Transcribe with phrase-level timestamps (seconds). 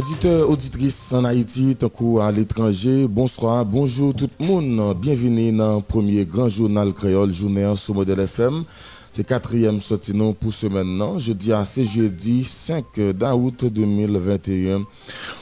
[0.00, 1.90] Auditeurs, auditrices en Haïti, tant
[2.22, 4.96] à l'étranger, bonsoir, bonjour tout le monde.
[4.96, 8.64] Bienvenue dans le premier grand journal créole journée sur Modèle FM.
[9.12, 11.18] C'est quatrième sortie pour ce maintenant.
[11.18, 12.86] Jeudi à ce jeudi 5
[13.34, 14.86] août 2021.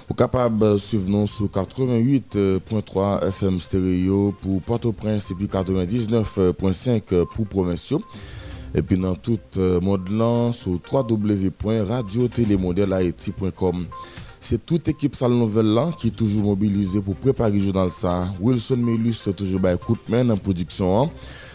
[0.09, 7.47] Vous capable de suivre nous sur 88.3 FM stéréo pour Port-au-Prince et puis 99.5 pour
[7.47, 8.01] provinciaux.
[8.75, 13.87] Et puis dans tout le monde là sur www.radiotélémodèlehaïti.com.
[14.41, 18.27] C'est toute équipe Salle Nouvelle qui est toujours mobilisée pour préparer le journal ça.
[18.41, 21.11] Wilson Melus toujours bah écoute main en production hein.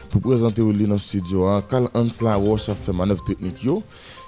[0.09, 1.47] pour présenter au dans le studio.
[1.47, 1.63] Hein.
[1.69, 3.65] Carl Hans Laroche a fait manœuvre technique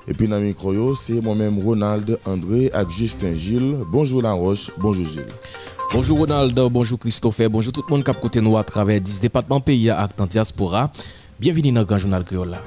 [0.07, 3.77] Et puis dans le micro, c'est moi-même Ronald André avec Justin Gilles.
[3.91, 5.27] Bonjour Laroche, bonjour Gilles.
[5.91, 9.19] Bonjour Ronald, bonjour Christophe, bonjour tout le monde qui a côté nous à travers 10
[9.19, 10.91] départements pays à diaspora.
[11.39, 12.57] Bienvenue dans le Grand Journal Créole.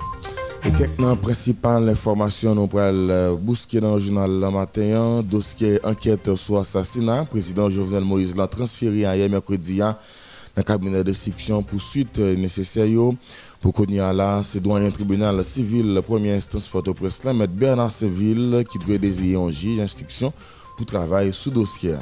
[0.68, 5.22] Et quelques principales informations nous pour euh, bousquer dans le journal le matin.
[5.22, 7.24] Dossier enquête sur assassinat.
[7.24, 9.96] Président Jovenel Moïse l'a transféré hier mercredi dans
[10.54, 12.86] le cabinet de section pour suite euh, nécessaire.
[13.62, 17.46] Pour y là, c'est doyen tribunal civil, première instance M.
[17.46, 20.34] Bernard Seville, qui doit désigner un juge d'instruction
[20.76, 21.94] pour travailler sous dossier.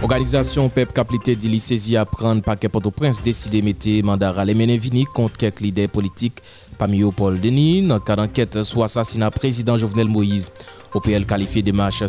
[0.00, 5.36] Organisation PEP Caplité dit saisi à prendre paquet Port-au-Prince décidé mettre mandat à vini contre
[5.36, 6.40] quelques leaders politiques
[6.78, 10.50] parmi eux Paul Denis dans le cas d'enquête sur l'assassinat président Jovenel Moïse.
[10.94, 12.04] OPL qualifié des marches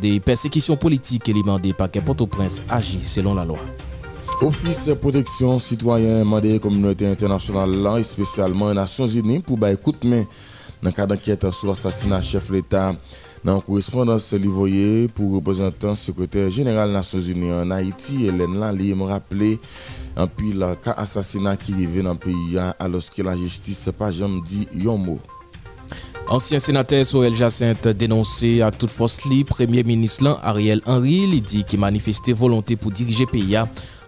[0.00, 3.58] des persécutions politiques et demandé paquet Port-au-Prince agit selon la loi.
[4.40, 10.26] Office protection citoyen demandé communauté internationale là, spécialement les Nations Unies pour bah écoute mais
[10.82, 12.94] dans le cas d'enquête sur l'assassinat chef de l'État
[13.44, 18.94] dans la correspondance livrée pour représentant secrétaire général des Nations Unies en Haïti, Hélène Lali
[18.94, 19.60] me rappelé
[20.16, 24.10] un pile cas assassinat qui arrive dans le pays alors que la justice n'a pas
[24.10, 25.20] jamais dit un mot.
[26.28, 31.64] Ancien sénateur Sorel Jacinthe dénoncé à toute force li, Premier ministre Ariel Henry, il dit
[31.64, 33.58] qu'il manifestait volonté pour diriger pays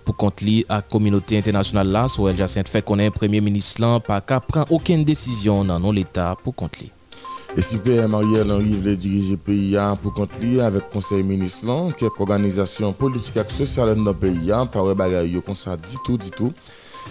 [0.07, 2.09] pour compte à la communauté internationale là.
[2.09, 6.79] Sorel Jacinthe fait connaître Premier ministre pas qu'à prendre aucune décision dans l'État pour compte
[6.81, 6.96] et super Marielle
[7.57, 12.19] E siper Mariel Henry vle dirije PIA pou kont li avèk konsey menis lan, kek
[12.21, 16.53] organizasyon politik ak sosyal an nan PIA, parwe bagay yo konsa ditou ditou.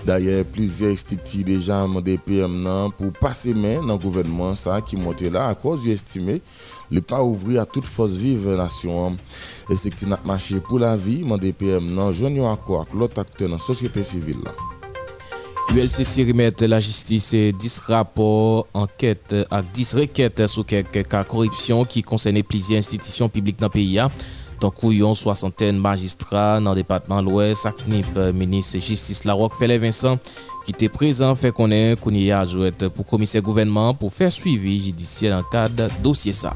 [0.05, 5.31] Daye, plizye estiti deja mande PM nan pou pase men nan gouvenman sa ki monte
[5.33, 6.37] la akos yu estime
[6.93, 9.17] li pa ouvri a tout fos vive nasyon.
[9.71, 13.21] E sekti nak mache pou la vi mande PM nan joun yo akwa ak lot
[13.23, 14.74] akte nan sosyete sivil la.
[15.75, 21.99] ULCC remet la jistis 10 rapor anket ak 10 reket sou kek ka koripsyon ki
[22.07, 24.07] konsene plizye institisyon publik nan peyi ya.
[24.63, 30.31] Tankou yon soasanten magistra nan depatman lwes ak nip menis jistis la wak Fele Vincent
[30.63, 35.35] ki te prezan fe konen konye a jwet pou komise gouvenman pou fe suivi jidisyen
[35.41, 36.55] an kad dosye sa.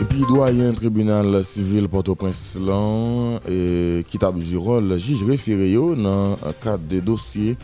[0.00, 7.02] Epi doyen tribunal sivil Port-au-Prince lan e kitab jirol jij refire yo nan kad de
[7.04, 7.56] dosye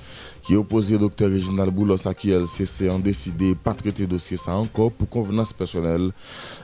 [0.47, 4.09] qui opposé au docteur Réginald Boulos à qui LCC ont décidé de pas traiter le
[4.09, 6.13] dossier ça encore pour convenance personnelle.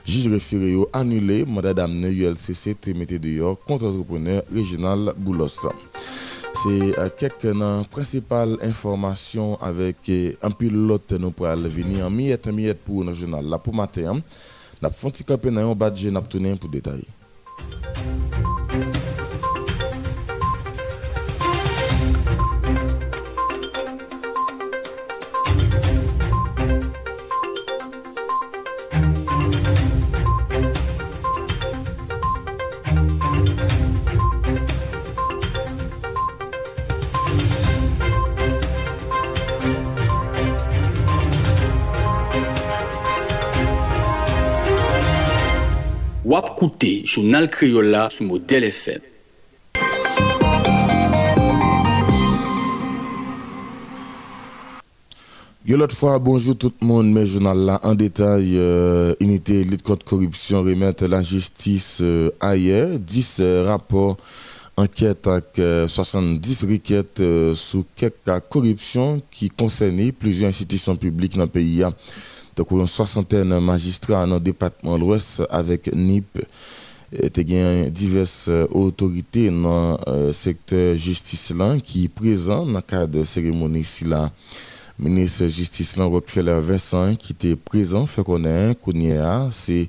[0.05, 5.59] Juge référé annulé, mandat d'amener ULCC mette dehors contre entrepreneur Réginald Boulos.
[6.55, 7.53] C'est euh, quelques
[7.91, 13.45] principales informations avec euh, un pilote nous pour venir en miette miette pour le journal
[13.45, 14.21] là pour matin.
[14.81, 17.07] N'a pas fait un peu n'a pour détailler.
[47.03, 48.99] Journal Criolla sous modèle FM.
[56.21, 61.05] bonjour tout le monde, mes journal là en détail, euh, unité lutte contre corruption remettre
[61.05, 64.15] la justice euh, ailleurs, 10 euh, rapports,
[64.77, 67.21] enquête avec 70 requêtes
[67.55, 71.83] sur quelques cas corruption qui concernaient plusieurs institutions publiques dans le pays.
[72.55, 76.39] Donc, une soixantaine de magistrats dans le département de l'Ouest avec NIP.
[77.91, 83.07] Diverses euh, autorités dans le euh, secteur justice là qui sont présents dans le cadre
[83.07, 83.19] de
[84.09, 84.31] la
[84.99, 89.87] de justice là, Rockefeller Vincent qui était présent fait connaître qu'on c'est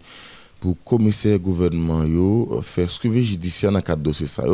[0.61, 4.45] pour commissaire gouvernement yo faire suivi judiciaire dans le cadre de dossier ça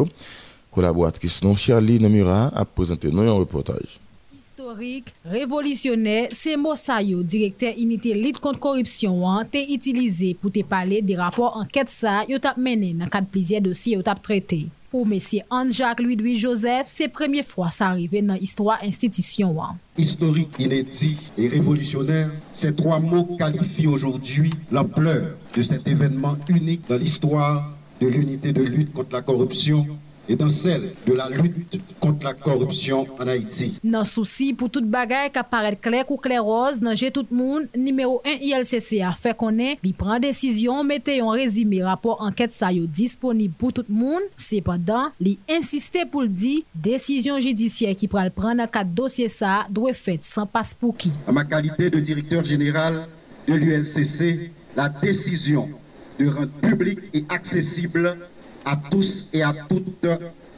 [0.70, 3.98] Collaboratrice non Charlie Namira a présenté nous un reportage.
[4.60, 6.56] historique, révolutionnaire, c'est
[7.02, 11.88] yo directeur unité lutte contre corruption, an, te utilisé pour te parler des rapports enquête
[11.88, 14.66] ça, yo tap mené dans cadre plusieurs dossiers yo tap traité.
[14.90, 15.18] Pour M.
[15.50, 19.56] Anne-Jacques Louis-Louis Joseph, c'est première fois ça arrivé dans l'histoire institution.
[19.96, 26.98] Historique, inédit et révolutionnaire, ces trois mots qualifient aujourd'hui l'ampleur de cet événement unique dans
[26.98, 29.86] l'histoire de l'unité de lutte contre la corruption
[30.30, 33.72] et dans celle de la lutte contre la corruption en Haïti.
[33.82, 37.66] Nan souci pou tout bagay ka paret klek ou klek roz nan je tout moun,
[37.74, 42.70] niméro 1 ILCC a fe konen li pran desisyon mette yon rezime rapor anket sa
[42.70, 44.30] yo disponib pou tout moun.
[44.38, 49.64] Sepadan, li insistè pou l di desisyon jidisyen ki pral pran nan kat dosye sa
[49.66, 51.10] dwe fet san pas pou ki.
[51.26, 53.02] A ma kalite de direkteur general
[53.50, 55.74] de l'ULCC, la desisyon
[56.20, 58.14] de rente publique et accessible
[58.64, 60.06] à tous et à toutes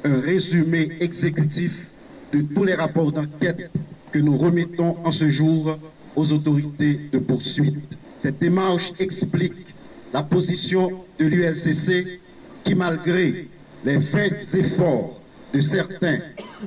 [0.04, 1.86] un résumé exécutif
[2.32, 3.70] de tous les rapports d'enquête
[4.10, 5.78] que nous remettons en ce jour
[6.16, 7.96] aux autorités de poursuite.
[8.20, 9.74] Cette démarche explique
[10.12, 12.20] la position de l'ULCC
[12.64, 13.48] qui, malgré
[13.84, 15.20] les vains efforts
[15.52, 16.18] de certains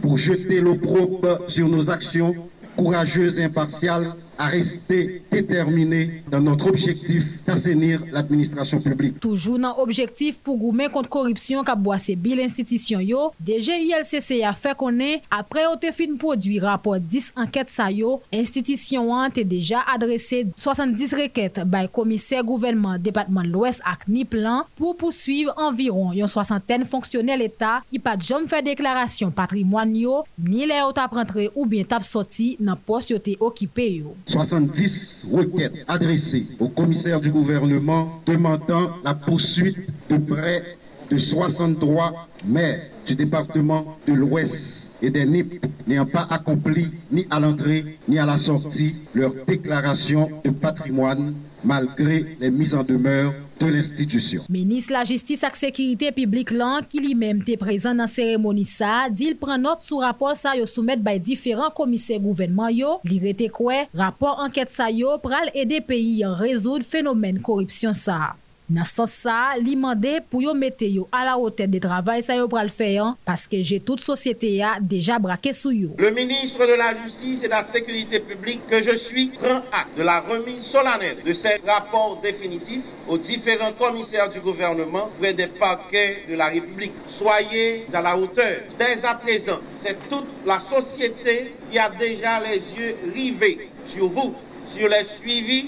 [0.02, 2.36] pour jeter l'opprobre sur nos actions
[2.76, 9.20] courageuses et impartiales, à rester déterminés dans notre objectif d'assainir l'administration publique.
[9.20, 14.76] Toujours dans l'objectif pour gourmet contre corruption qu'a boissé Bill Institution yo, DGILCC a fait
[14.76, 21.14] connaître après au fin produit rapport 10 enquêtes, sa yo, institution a déjà adressé 70
[21.14, 27.40] requêtes par commissaire gouvernement département de l'Ouest ak Niplan pour poursuivre environ une soixantaine fonctionnels
[27.40, 32.04] l'État qui pas jamais fait déclaration patrimoine yo, ni les autres rentré ou bien tap
[32.04, 34.16] sorti dans poste occupé yo.
[34.26, 39.78] 70 requêtes adressées au commissaire du gouvernement demandant la poursuite
[40.10, 40.78] de près
[41.10, 47.40] de 63 maires du département de l'Ouest et des NIP n'ayant pas accompli ni à
[47.40, 51.34] l'entrée ni à la sortie leur déclaration de patrimoine
[51.66, 54.44] malgré les mises en demeure de l'institution.
[54.52, 59.08] Menis la justice ak sekirite publik lan ki li mem te prezen nan seremoni sa,
[59.10, 63.20] di il pren not sou rapor sa yo soumet bay diferan komise gouvenman yo, li
[63.24, 68.36] rete kwe, rapor anket sa yo pral ede peyi an rezoud fenomen koripsyon sa.
[68.68, 72.24] Dans ce sens ça, li mandé pour yo mette yo à la hauteur de travail
[72.24, 75.90] ça yo pral faire parce que j'ai toute société a déjà braqué sous yo.
[76.00, 79.96] Le ministre de la Justice et de la Sécurité publique que je suis prend acte
[79.96, 85.46] de la remise solennelle de ces rapports définitifs aux différents commissaires du gouvernement près des
[85.46, 86.94] parquets de la République.
[87.08, 88.62] Soyez à la hauteur.
[88.80, 94.34] Dès à présent, c'est toute la société qui a déjà les yeux rivés sur vous,
[94.68, 95.68] sur les suivis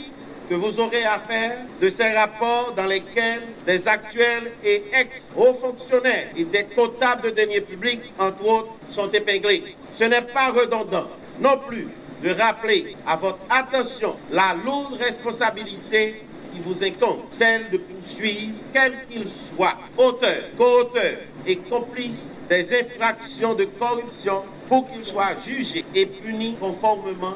[0.49, 6.27] que vous aurez à faire de ces rapports dans lesquels des actuels et ex-hauts fonctionnaires
[6.37, 9.75] et des comptables de deniers publics, entre autres, sont épinglés.
[9.97, 11.07] Ce n'est pas redondant
[11.39, 11.87] non plus
[12.23, 16.23] de rappeler à votre attention la lourde responsabilité
[16.53, 23.53] qui vous incombe, celle de poursuivre, quel qu'il soit, auteur, co-auteur et complice des infractions
[23.53, 27.35] de corruption pour qu'il soit jugé et puni conformément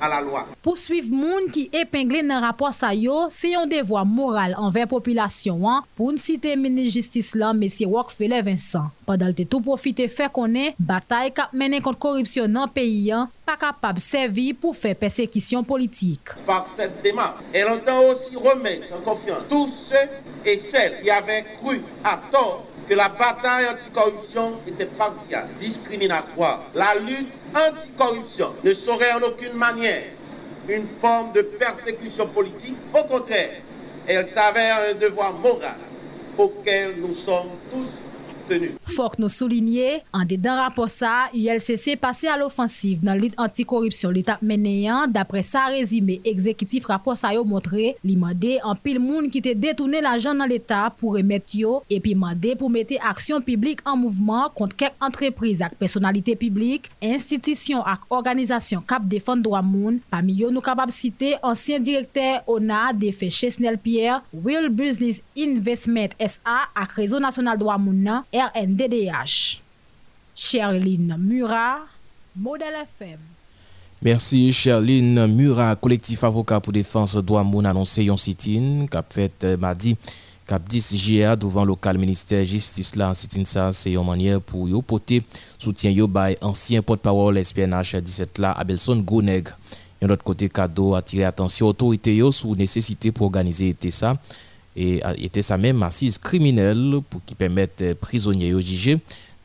[0.00, 0.46] à la loi.
[0.62, 5.82] Poursuivre moun qui épinglé dans rapport sa yo, c'est un devoir moral envers population an,
[5.96, 8.90] pour une cité ministre justice là monsieur Rockefeller Vincent.
[9.06, 13.56] Pendant te tout profiter fait connaît bataille cap mener contre corruption dans pays an, pas
[13.56, 16.28] capable servir pour faire persécution politique.
[16.46, 20.08] Par cette démarche, elle entend aussi remettre en confiance tous ceux
[20.44, 26.62] et celles qui avaient cru à tort que la bataille anticorruption était partiale, discriminatoire.
[26.74, 30.04] La lutte anticorruption ne saurait en aucune manière
[30.68, 32.76] une forme de persécution politique.
[32.94, 33.50] Au contraire,
[34.06, 35.76] elle s'avère un devoir moral
[36.38, 37.88] auquel nous sommes tous
[38.48, 38.76] obtenus.
[38.88, 44.14] Fok nou soulinye, an de dan rapor sa, ULCC pase al ofansiv nan lit antikorripsyon
[44.16, 49.00] li tap meneyan, dapre sa rezime ekzekitif rapor sa yo montre, li mande an pil
[49.02, 52.98] moun ki te detoune la jan nan l'Etat pou remet yo, epi mande pou mette
[53.10, 59.42] aksyon publik an mouvman kont kek entreprise ak personalite publik, institisyon ak organizasyon kap defan
[59.44, 64.68] dwa moun, pa mi yo nou kapab site ansyen direkter ONA defe Chesnel Pierre, Will
[64.72, 69.60] Business Investment SA ak Rezo Nasional Dwa Moun nan, RNDDH.
[70.34, 71.80] Sherline Murat,
[72.36, 73.18] Modèle FM.
[74.00, 79.56] Merci Sherline Murat, collectif avocat pour défense droit moun annoncé yon sit-in cap fait euh,
[79.56, 79.96] mardi
[80.46, 84.82] cap 10 GA devant local ministère justice là en ça c'est une manière pour yo
[84.82, 85.20] porter
[85.58, 86.08] soutien yo
[86.40, 89.48] ancien porte-parole SPNH 17 là Abelson Goneg.
[90.00, 94.14] Yon autre côté cadeau attirer attention autorité yo sous nécessité pour organiser ça
[94.78, 98.98] et était sa même assise criminelle pour qui permettre prisonniers au jugés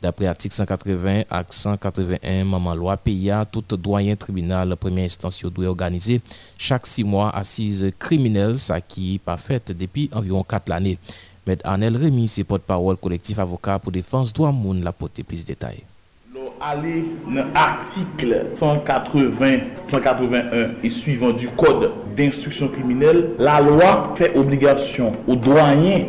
[0.03, 6.21] D'après article 180 et 181 maman loi PIA, tout doyen tribunal première instance doit organiser
[6.57, 10.99] chaque six mois assise criminelle, ça qui pas fait depuis environ quatre années.
[11.47, 11.55] M.
[11.63, 15.55] Arnel Rémy, c'est porte-parole collectif avocat pour défense droit moun la porter plus de.
[16.65, 25.11] Aller dans l'article 180, 181 et suivant du code d'instruction criminelle, la loi fait obligation
[25.27, 26.05] aux doyens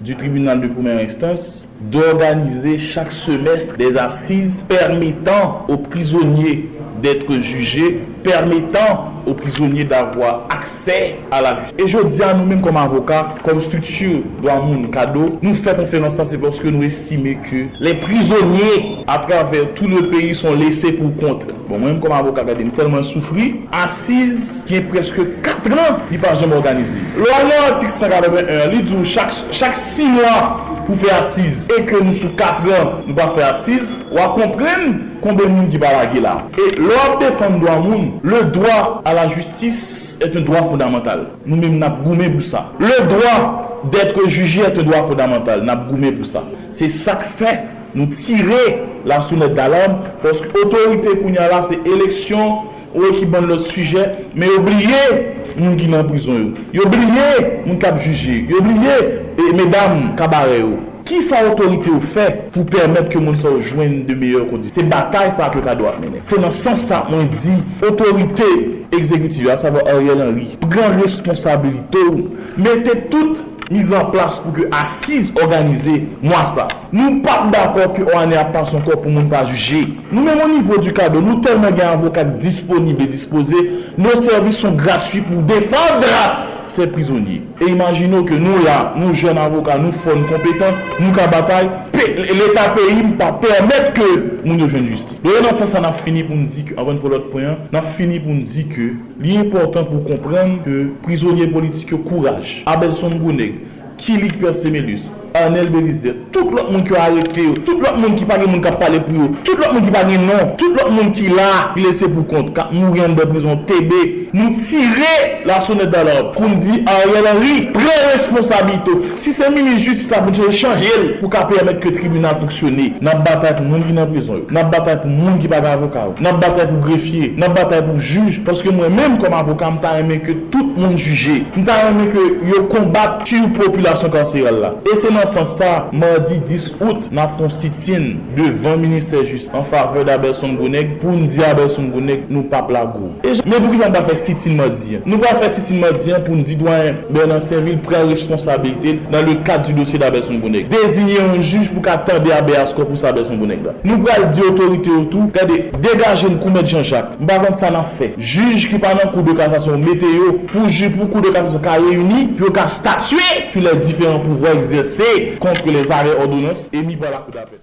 [0.00, 6.68] du tribunal de première instance d'organiser chaque semestre des assises permettant aux prisonniers
[7.02, 11.74] d'être jugés, permettant aux prisonniers d'avoir accès à la justice.
[11.78, 16.24] Et je dis à nous-mêmes comme avocats, comme structure Douamoun Kado, nous faisons confiance ça,
[16.24, 20.92] c'est parce que nous estimons que les prisonniers à travers tout le pays sont laissés
[20.92, 21.46] pour compte.
[21.68, 26.22] Bon, moi-même comme avocat, j'ai tellement souffri, assise qui est presque 4 ans, il n'est
[26.22, 27.00] pas jamais organisé.
[27.16, 27.26] Loi
[27.68, 32.30] l'article 181, il dit chaque, chaque 6 mois, pour faire assise et que nous sous
[32.30, 36.20] 4 ans, nous pas faire assise, on va comprendre combien de monde qui va la
[36.20, 36.46] là.
[36.58, 38.20] Et l'ordre défendre Douamoun, monde.
[38.22, 41.26] Le droit à la justice est un droit fondamental.
[41.46, 42.72] Nous-mêmes, nous avons pour ça.
[42.78, 45.62] Le droit d'être jugé est un droit fondamental.
[45.62, 46.42] Nous avons pour ça.
[46.70, 47.64] C'est ça que fait
[47.94, 52.58] nous tirer la sonnette d'alarme parce que l'autorité qu'on a là, c'est élection,
[52.94, 56.52] ou qui bonne le sujet, mais oubliez nous qui en prison.
[56.74, 58.46] Oubliez nous qui jugé.
[58.50, 60.64] Oubliez, mesdames, cabaret.
[61.10, 62.22] Ki sa otorite ou fe
[62.54, 64.76] pou permette ke moun sa ou jwen de meyèr kondisyon?
[64.76, 66.22] Se batay sa ke kado ap menen.
[66.22, 68.46] Se nan sens sa mwen di, otorite
[68.94, 72.28] ekzekutive, a sa va Ariel Henry, pren responsabilite ou,
[72.62, 73.40] mette tout
[73.74, 76.68] mis an plas pou ke asiz organize mwa sa.
[76.94, 79.82] Nou pat d'akor ki ou ane ap pas an kor pou moun pa juje.
[80.12, 83.66] Nou men moun nivou du kado, nou telman gen avokat disponible, dispose,
[83.98, 87.42] nou servis son gratuit pou defandrat ces prisonniers.
[87.60, 91.68] Et imaginons que nous, là, nous jeunes avocats, nous sommes compétents, nous qu'à bataille,
[92.16, 95.20] l'État pays ne pas permettre que nous nous jeunes justice.
[95.24, 97.30] Et dans ce sens, on a fini pour nous dire que, avant de prendre l'autre
[97.30, 102.62] point, on a fini pour nous dire que l'important pour comprendre que prisonniers politiques, courage,
[102.66, 103.54] Abelson Gouneg,
[103.98, 108.26] Kilik Persemelus, Arnel Belize, tout lòk moun ki yo arete yo, tout lòk moun ki
[108.28, 110.76] pa gen moun kap pale pou yo, tout lòk moun ki pa gen non, tout
[110.78, 114.00] lòk moun ki la, ki lese pou kont, kap moun gen de prison tebe,
[114.32, 115.12] moun tire
[115.48, 118.96] la sonet dalop, koun di Ariel Henry, pre responsabito.
[119.20, 123.24] Si se mini justice apon chè chanjè l, pou ka permet ke tribunal foksyone, nan
[123.26, 124.42] batay pou moun ki nan prison.
[124.42, 127.54] Yo, nan batay pou moun ki pa gen avoka yo, nan batay pou grefye, nan
[127.56, 131.80] batay pou juj, paske mwen mèm kom avoka mta reme ke tout moun juje, mta
[131.86, 134.72] reme ke yo kombat tu populasyon kanserol la.
[134.86, 139.52] E se nan nan san sa, mardi 10 out, nan fon sitin devan minister just
[139.56, 143.10] an fave d'Aberson Gounek pou nou di Aberson Gounek nou pap la gou.
[143.20, 145.04] E jen, men pou ki jan pa fe sitin mardi an?
[145.04, 149.28] Nou pa fe sitin mardi an pou nou di doyen Bernard Serville pren responsabilite nan
[149.28, 150.70] le kat du dosye d'Aberson Gounek.
[150.72, 153.76] Dezinye un juj pou ka tende Aberson pou sa Aberson Gounek la.
[153.84, 157.20] Nou pral di otorite ou tou, kade degaje nou koumet Jean-Jacques.
[157.28, 158.14] Bavan sa nan fe.
[158.16, 161.76] Juj ki pa nan kou de kasasyon meteo pou juj pou kou de kasasyon ka
[161.82, 167.10] reuni, pou ka statue pou le diferent pouvoi exerse contre les arrêts ordonnances émis par
[167.10, 167.60] la Cour d'appel.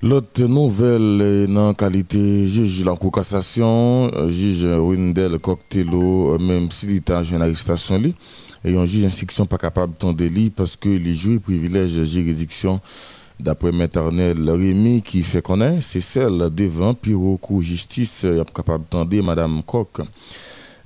[0.00, 6.70] L'autre nouvelle dans qualité juge de la Cour cassation, euh, juge Wendel Coctello, euh, même
[6.70, 8.00] si l'État une arrestation,
[8.64, 12.80] et un juge d'instruction pas capable de délit parce que les juges privilègent juridiction
[13.40, 13.88] d'après M.
[13.94, 19.62] Arnel Rémy qui fait connaître, c'est celle devant Piro Cour Justice, euh, capable de Madame
[19.64, 20.00] Coq.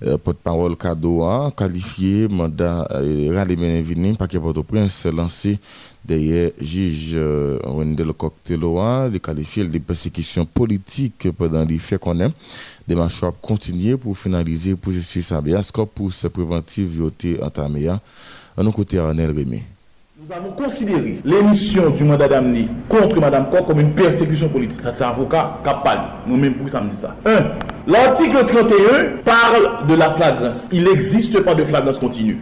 [0.05, 1.23] Euh, porte-parole cadeau
[1.57, 5.61] qualifié mandat euh, rallye Benevini paquet Port-au-Prince lancé
[6.05, 12.33] derrière juge euh, Wendel Cocteloa de qualifier de persécution politique pendant les faits qu'on aime.
[12.89, 18.01] Des marches continuer pour finaliser pour justice habeas corpus préventif vioté entamé à
[18.63, 19.63] nos côtés Arnel Rémy
[20.25, 24.81] nous avons considéré l'émission du mandat d'amener contre Mme Koch comme une persécution politique.
[24.81, 26.03] Ça, c'est avocat capable.
[26.29, 27.17] Nous-mêmes, pour ça, me dit ça?
[27.27, 27.43] 1.
[27.89, 28.75] L'article 31
[29.25, 30.69] parle de la flagrance.
[30.71, 32.39] Il n'existe pas de flagrance continue.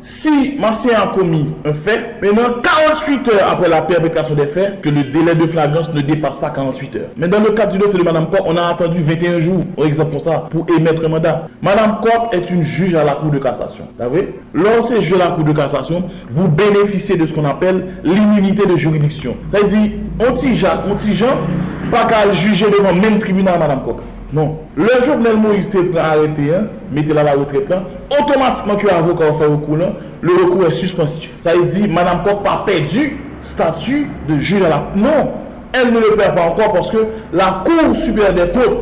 [0.00, 4.88] Si Massé a commis un fait, maintenant 48 heures après la perpétration des faits, que
[4.88, 7.08] le délai de flagrance ne dépasse pas 48 heures.
[7.16, 9.86] Mais dans le cas du dossier de Mme Koch, on a attendu 21 jours, par
[9.86, 11.46] exemple pour ça, pour émettre un mandat.
[11.62, 13.84] Mme Koch est une juge à la Cour de cassation.
[13.96, 14.34] Vous savez?
[14.52, 18.76] Lorsque à la Cour de cassation, vous bénéficiez bénéficier de ce qu'on appelle l'immunité de
[18.76, 19.36] juridiction.
[19.50, 21.38] C'est-à-dire, on tijan, on tijan,
[21.90, 23.98] pas qu'à juger devant le même tribunal Madame Coq.
[24.32, 24.56] Non.
[24.76, 29.46] Le Jovenel Moïse était arrêté, hein, mettez là la retraite, hein, automatiquement que l'avocat fait
[29.46, 31.30] recours, là, le recours est suspensif.
[31.40, 34.82] Ça veut dire, Madame Coq n'a pas perdu statut de juge à la...
[34.96, 35.30] Non,
[35.72, 38.78] elle ne le perd pas encore parce que la Cour supérieure des comptes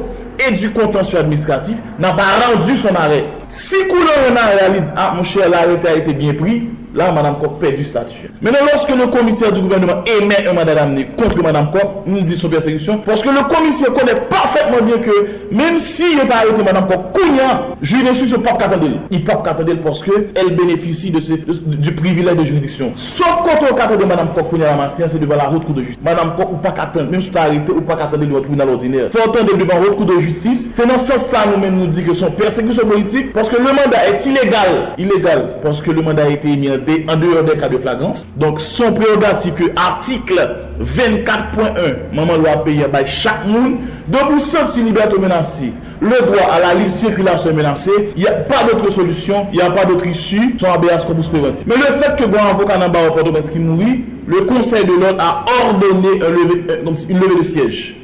[0.48, 3.25] et du contentieux administratif n'a pas rendu son arrêt.
[3.48, 7.34] Si Couleur en a réalisé, ah mon cher, l'arrêt a été bien pris, Là, Mme
[7.38, 8.30] Koch perd juste là-dessus.
[8.40, 12.40] Maintenant, lorsque le commissaire du gouvernement émet un mandat d'amener contre Mme Koch, nous disons
[12.42, 15.10] son persécution, parce que le commissaire connaît parfaitement bien que,
[15.54, 18.86] même s'il n'est pas arrêté Mme Koch, Kounia, juge d'instruction, pas qu'attendre.
[19.10, 22.92] Il pas qu'attendre parce qu'elle bénéficie de, ce, de du privilège de juridiction.
[22.94, 26.02] Sauf quand on qu'attendre Mme Koch, Kounia Ramassien, c'est devant la haute cour de justice.
[26.02, 29.08] Mme Koch, ou pas qu'attendre, même si tu arrêté, ou pas qu'attendre le tribunal ordinaire.
[29.12, 30.70] Faut attendre devant la haute cour de justice.
[30.72, 33.64] C'est dans ce sens ça nous-mêmes nous dit que son persécution politique, parce que le
[33.64, 34.94] mandat est illégal.
[34.96, 37.78] Illégal, parce que le mandat a été émis en réalité en dehors des cas de
[37.78, 38.26] flagrance.
[38.36, 43.76] Donc, son prérogatif que article 24.1, maman loi payée par chaque monde,
[44.08, 45.72] donc vous sentez liberté menacée.
[46.00, 47.90] Le droit à la libre circulation est menacé.
[48.16, 51.28] Il n'y a pas d'autre solution, il n'y a pas d'autre issue, sans habeas corpus
[51.28, 51.64] préventif.
[51.66, 54.92] Mais le fait que grand avocat n'a pas reporté parce qu'il mourit, le Conseil de
[54.92, 57.96] l'ordre a ordonné un levé, euh, non, une levée de siège.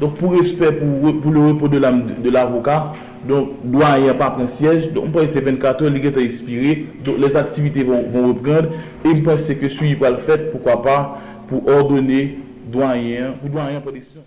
[0.00, 2.92] Donc, pour respect pour, pour le repos de l'avocat,
[3.26, 4.92] donc, doyen pas prendre siège.
[4.92, 6.86] Donc, on pense que 24 heures, il expiré.
[7.04, 8.70] Donc, les activités vont, vont reprendre.
[9.04, 12.38] Et je pense que suivi va le faire, pourquoi pas, pour ordonner
[12.70, 14.20] doyen, ou doyen protection.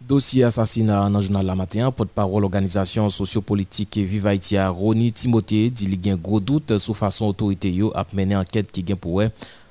[0.00, 5.86] Dossier assassinat dans le journal La Matin, porte-parole organisation sociopolitique Vive Haïti Roni Timothée dit
[5.90, 8.96] qu'il y a un gros doute sur façon autorité yo a mené enquête qui gagne
[8.96, 9.22] pour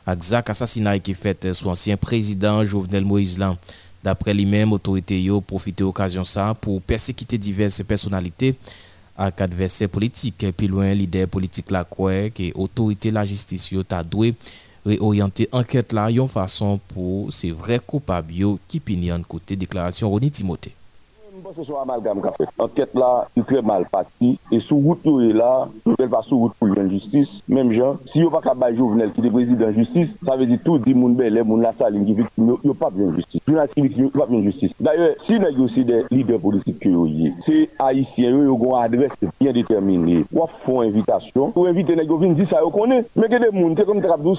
[0.08, 3.40] exact assassinat qui fait sous ancien président Jovenel Moïse
[4.04, 8.54] Dapre li menm, otorite yo profite okasyon sa pou persekite diverse personalite
[9.20, 10.48] ak adverse politik.
[10.56, 14.34] Pi loin, lider politik la kwe ke otorite la jistis yo ta dwe
[14.88, 20.32] reoryante anket la yon fason pou se vre koupab yo ki pinyan kote deklarasyon Roni
[20.32, 20.79] Timote.
[21.50, 21.60] Timothée.
[21.60, 22.34] Se sou amalgam ka
[23.66, 24.40] mal pati.
[24.52, 27.42] E sou wout yo e pa sou wout pou jen justice.
[27.50, 30.80] Mem jan, si yo pa kabay jovenel ki de prezident justice, sa vezi tout
[31.62, 33.42] la salin ki viktim yo, yo pa jen justice.
[33.48, 34.74] Jounal ki viktim yo, yo pa jen justice.
[34.80, 38.56] D'ailleurs, si nan yo si de lider politik ki yo ye, se haisyen yo yo
[38.56, 40.26] gon adres bien determine.
[40.32, 43.06] Wap fon evitasyon, ou evite nan yo vin di sa yo konen.
[43.16, 43.86] Men gen de moun, te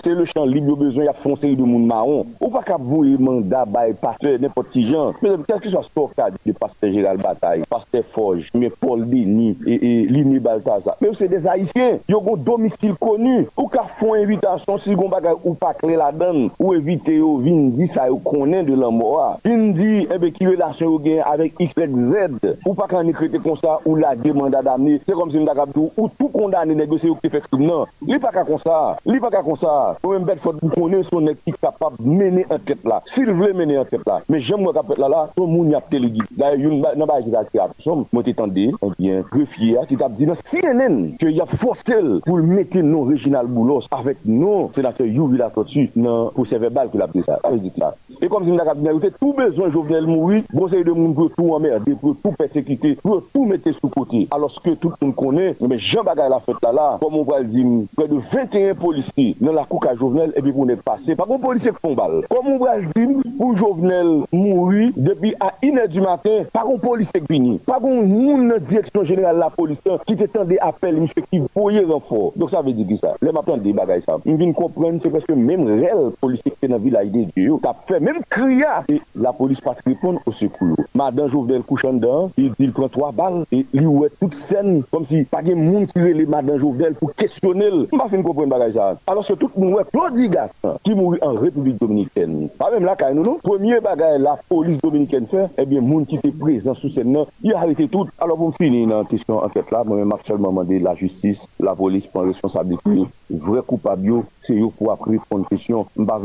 [0.00, 2.30] se le chan libe yo bezon, ya fon seri de moun maron.
[2.38, 5.18] Ou pa kap vou e manda bay paste, nepot ti jan.
[5.22, 10.97] Men, ki General Bataille, Pasteur Forge, mais Paul Lini, et, et Lini Baltazar.
[11.00, 11.99] Mais c'est des Haïtiens.
[12.08, 13.47] Ils ont domicile connu.
[13.56, 15.10] Ou qu'à font invitation, si vous
[15.45, 19.39] ou pas clé la donne, ou éviter, ou vindi, ça, ou connaît de l'amour.
[19.45, 22.56] Vindi, eh bien, qui relation ou gain avec XXZ.
[22.67, 25.00] Ou pas qu'en écrit comme ça, ou la demande d'amener.
[25.06, 27.67] C'est comme si nous avons ou tout condamné, négocier ou qui fait crime.
[27.67, 27.86] Non.
[28.06, 28.97] Li pas qu'à comme ça.
[29.06, 29.97] Li pas qu'à comme ça.
[30.04, 33.02] Ou même bête, faut connaître son équipe capable de mener enquête là.
[33.04, 34.21] S'il veut mener enquête là.
[34.28, 36.25] Mais j'aime moi capable là, là, tout le monde y a téléguide.
[36.36, 39.98] D'ailleurs, nan ba ki tak ap som, mwen te tende, eh bien, grefye a ki
[40.00, 44.70] tap di nan CNN, ke y ap fortel pou mette non Reginald Boulos avèk non
[44.74, 47.38] senatè Youvila Totu nan pou se verbal ki la pte sa.
[47.44, 47.92] A ve di ki la.
[48.21, 51.54] E kom si mda kap binarite, tou bezon jovenel moui, gonsey de moun pou tou
[51.56, 54.26] anmerde, pou tou persekite, pou tou mette sou kote.
[54.37, 57.65] Aloske tout moun kone, mwen jen bagay la fèt la la, kom moun pral di
[57.65, 61.73] mou, de 21 polisi nan la kouka jovenel, epi pou ne pase, pa kon polisi
[61.78, 62.19] kon bal.
[62.28, 63.06] Kom moun pral di
[63.39, 67.56] pou jovenel moui, depi a inè du matin, pa kon polisi kon bini.
[67.65, 71.87] Pa kon moun nan direksyon jeneral la polisi, ki te tende apel, msè ki voye
[71.89, 72.35] renfor.
[72.37, 73.17] Dok sa ve di ki sa.
[73.25, 74.21] Le m ap de bagay sa.
[74.28, 77.97] M vin kompren, se preske mèm rel polisi te nan vilay de Diyo, tap fè
[77.97, 78.84] mè menm kriya.
[78.90, 80.75] E la polise pati repon o sekou.
[80.99, 84.34] Ma dan Jovenel kouchan dan, il di l pran 3 bal, e li ouwe tout
[84.34, 87.86] sen kom si pa gen moun kire le ma dan Jovenel pou kesyonel.
[87.92, 88.92] M pa fin kompren bagay sa.
[89.06, 92.50] Alors se tout moun ouwe Claudie Gaston ki mouri an Republik Dominikèn.
[92.58, 93.44] Pa menm la kay nou nou.
[93.46, 97.52] Premier bagay la polise Dominikèn fe, ebyen moun ki te prezant sou sen nan, y
[97.52, 98.08] a arrêté tout.
[98.18, 102.06] Alors, me finissez dans la question enquête là, moi-même actuellement demandé la justice, la police
[102.06, 103.04] prend responsabilité.
[103.30, 105.86] Vrai coupable, c'est eux pour après prendre question.
[105.96, 106.20] Vais pas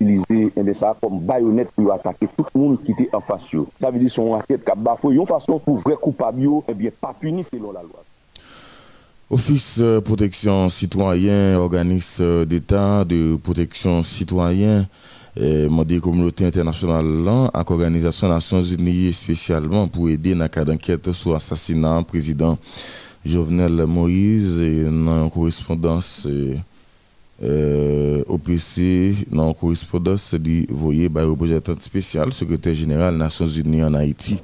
[0.00, 3.42] utiliser ça comme baïonnette pour attaquer tout le monde qui était en face.
[3.80, 5.14] Ça veut dire son enquête qui a bafoué.
[5.14, 8.02] Une façon pour vrai coupable, eh bien, pas puni selon la loi.
[9.30, 14.86] Office euh, protection citoyen, organisme euh, d'État de protection citoyen,
[15.36, 21.12] et la communauté internationale avec l'Organisation Nations Unies spécialement pour aider dans le cas d'enquête
[21.12, 22.58] sur l'assassinat président
[23.24, 26.26] Jovenel Moïse et dans correspondance
[27.42, 33.94] euh, OPC, dans correspondance dit voyez par le représentant spécial, secrétaire général Nations Unies en
[33.94, 34.38] Haïti.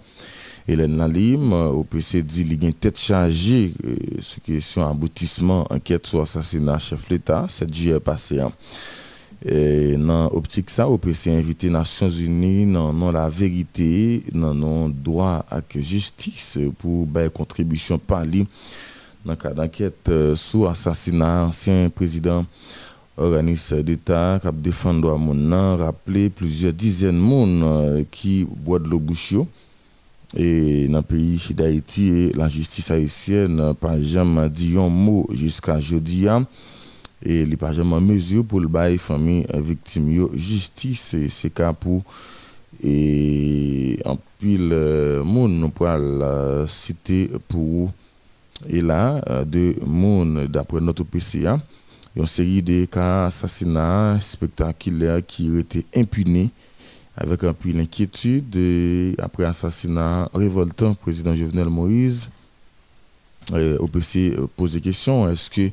[0.66, 6.07] Hélène Lalim, OPC dit qu'il y a une tête chargée euh, sur question aboutissement enquête
[6.07, 8.40] sur l'assassinat chef l'État, 7 juillet passé.
[9.44, 15.61] Et dans l'optique ça, inviter les Nations Unies dans la vérité, dans le droit à
[15.74, 18.24] justice pour une contribution par
[19.24, 22.44] dans le cas d'enquête euh, sur l'assassinat ancien président
[23.16, 28.82] organisme d'État qui a défendu droit monde rappeler plusieurs dizaines de monde euh, qui boivent
[28.82, 29.34] de l'eau bouche
[30.37, 35.80] et dans le pays d'Haïti la justice haïtienne n'a pas jamais dit un mot jusqu'à
[35.80, 36.46] jeudi hein.
[37.24, 42.02] et il pas jamais mesure pour le bail famille victime justice c'est cas pour
[42.82, 45.98] et en pile euh, monde nous pourra
[46.66, 47.90] citer pour
[48.68, 51.61] et là de monde d'après notre PCA
[52.16, 56.50] une série de cas assassinats spectaculaires qui ont été impunis
[57.16, 62.29] avec un peu d'inquiétude après assassinat révoltant président Jovenel Moïse.
[63.53, 65.29] Euh, OPC pose des questions.
[65.29, 65.70] Est-ce que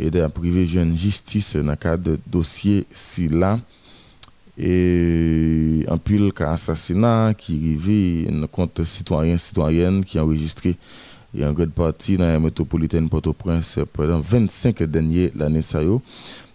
[0.00, 3.58] aider à privé jeune justice dans le cadre de dossier si là
[4.56, 10.76] et un pile cas assassinat qui arrivait contre citoyens citoyennes qui enregistré
[11.36, 15.80] et en grande partie dans la métropolitaine Port-au-Prince pendant 25 derniers l'année ça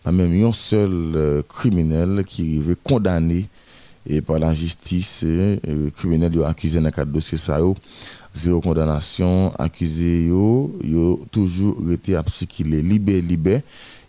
[0.03, 3.47] pas même un seul euh, criminel qui arrivait condamné
[4.07, 5.57] et par la justice euh,
[5.95, 7.59] criminel accusé dans cadre dossier ça
[8.33, 13.63] zéro condamnation accusé yo yo toujours été à est libéré libéré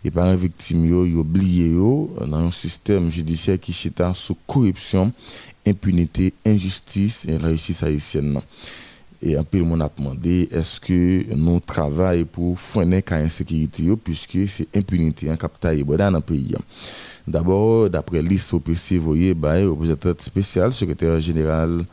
[0.05, 5.11] et par un victime yo yo oublié dans un système judiciaire qui chita sous corruption
[5.67, 8.39] impunité injustice et la justice haïtienne
[9.21, 13.83] et un peu le monde a demandé est-ce que nous travaillons pour freiner la insécurité
[14.03, 16.55] puisque c'est impunité en capital dans le pays.
[17.27, 21.85] D'abord, d'après liste OPC, vous voyez, bah, représentant spécial, secrétaire général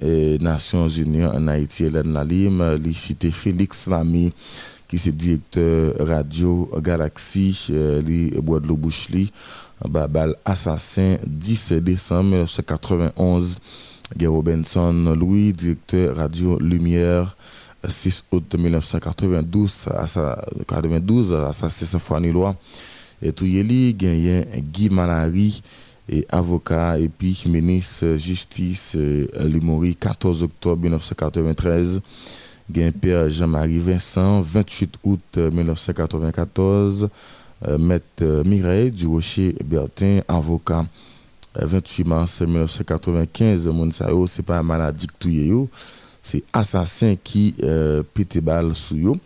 [0.00, 4.32] des Nations Unies en Haïti, Hélène Lalim, cité Félix Lamy,
[4.86, 7.70] qui est directeur radio Galaxy,
[8.42, 8.68] Bois de
[10.08, 13.58] bal assassin 10 décembre 1991
[14.16, 17.36] Guy Robinson Louis, directeur Radio Lumière,
[17.86, 22.54] 6 août 1992, à sa 92, assassin Safouani Loi.
[23.20, 25.62] Et tout y Guy Malari,
[26.08, 32.00] et avocat et puis ministre justice euh, Limori 14 octobre 1993
[32.70, 37.08] gain père Jean-Marie Vincent 28 août 1994
[37.66, 40.86] euh, maître Mireille Durocher Bertin avocat
[41.58, 43.88] 28 mars 1995, mon
[44.26, 45.28] c'est pas maladie que
[46.22, 49.18] c'est assassin qui euh, pète balle sous.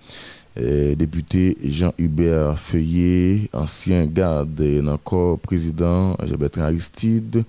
[0.60, 7.44] Euh, député Jean-Hubert Feuillet, ancien garde et encore président Jean-Bertrand Aristide,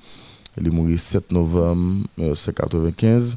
[0.58, 3.36] il est mort le 7 novembre 1995.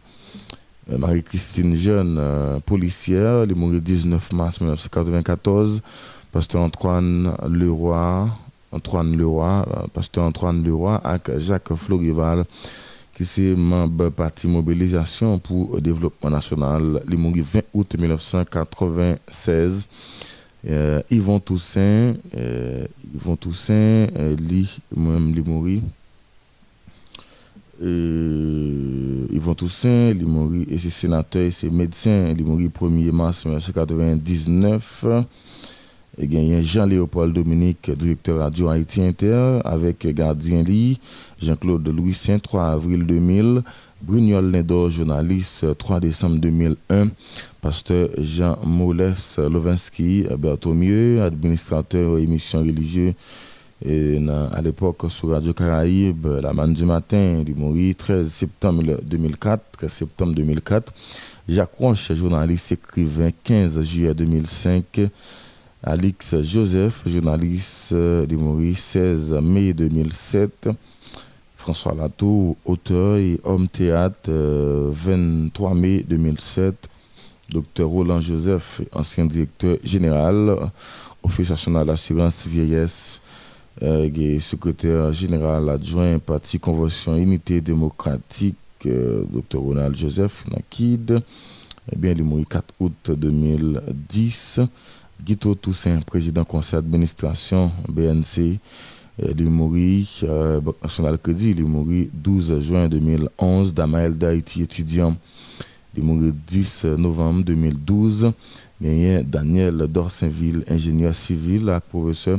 [0.89, 5.83] Euh, Marie-Christine Jeune, euh, policière, il est mort le 19 mars 1994.
[6.31, 8.29] Pasteur Antoine Leroy,
[8.77, 12.45] Antoine Leroy, euh, pasteur Antoine Leroy avec Jacques Florival
[13.17, 17.03] qui est membre parti mobilisation pour le développement national.
[17.09, 19.89] Il est mort le 20 août 1996.
[20.69, 23.73] Euh, Yvon Toussaint, euh, Yvon Toussaint,
[24.19, 24.37] euh,
[24.95, 25.65] moi-même, il est mort.
[27.83, 30.11] Euh, Yvon Toussaint,
[30.79, 35.05] c'est sénateur, et c'est médecin, il est mort le 1er mars 1999
[36.19, 40.99] et gagné Jean-Léopold Dominique, directeur radio Haïti Inter, avec Gardien Lee,
[41.43, 43.63] Jean-Claude Louis Saint, 3 avril 2000,
[44.03, 47.09] Brugnol Lindor, journaliste, 3 décembre 2001,
[47.61, 53.15] pasteur Jean Molès Lovinsky, Berthomieux, administrateur émission religieuse
[53.85, 54.19] et
[54.53, 59.93] à l'époque sur Radio Caraïbe, la manne du matin, il mort 13 septembre 2004, 13
[59.93, 60.93] septembre 2004.
[61.49, 65.01] Jacques Roche, journaliste, écrivain, 15 juillet 2005.
[65.83, 70.69] Alix Joseph, journaliste de Maurice, 16 mai 2007.
[71.57, 76.89] François Latour, auteur et homme théâtre, 23 mai 2007.
[77.51, 80.57] Docteur Roland Joseph, ancien directeur général,
[81.23, 83.21] Office national d'assurance vieillesse,
[83.83, 91.21] euh, secrétaire général adjoint, Parti Convention Unité démocratique, euh, Docteur Ronald Joseph Nakid.
[91.93, 94.61] Eh bien, mort 4 août 2010.
[95.25, 98.59] Guito Toussaint, président conseil d'administration BNC,
[99.19, 99.45] il est
[100.25, 105.17] euh, National Crédit, est mort 12 juin 2011, Damael d'Haïti, étudiant,
[105.95, 108.33] il est mort 10 novembre 2012,
[108.81, 112.39] gagné Daniel Dorsainville, ingénieur civil, professeur,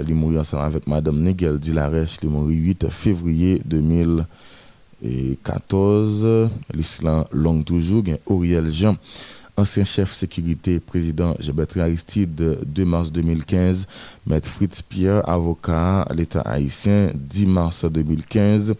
[0.00, 7.24] il est mort ensemble avec Madame Nigel Dilarèche, il est mort 8 février 2014, l'Islam
[7.32, 8.96] long toujours, Auriel Jean,
[9.58, 13.88] ancien chef sécurité, président Jean-Bertrand Aristide, 2 mars 2015,
[14.24, 18.74] Maître Fritz Pierre, avocat l'État haïtien, 10 mars 2015,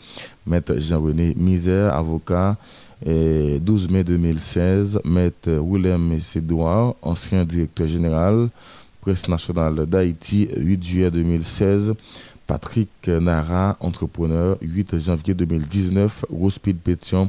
[0.46, 2.56] Maître Jean-René Misère, avocat,
[3.04, 8.48] 12 mai 2016, Maître Willem Sédouard, ancien directeur général,
[9.00, 11.94] Presse nationale d'Haïti, 8 juillet 2016,
[12.48, 16.24] Patrick Nara, entrepreneur, 8 janvier 2019.
[16.30, 17.28] Rospide Pétion,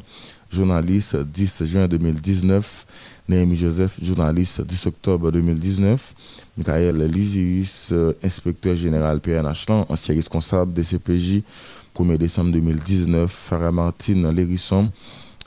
[0.49, 2.85] journaliste, 10 juin 2019.
[3.29, 6.15] Néhémie Joseph, journaliste, 10 octobre 2019.
[6.57, 11.43] Michael Lysius, inspecteur général PNH, ancien responsable des CPJ,
[11.95, 13.31] 1er décembre 2019.
[13.31, 14.89] Farah Martine Lérisson,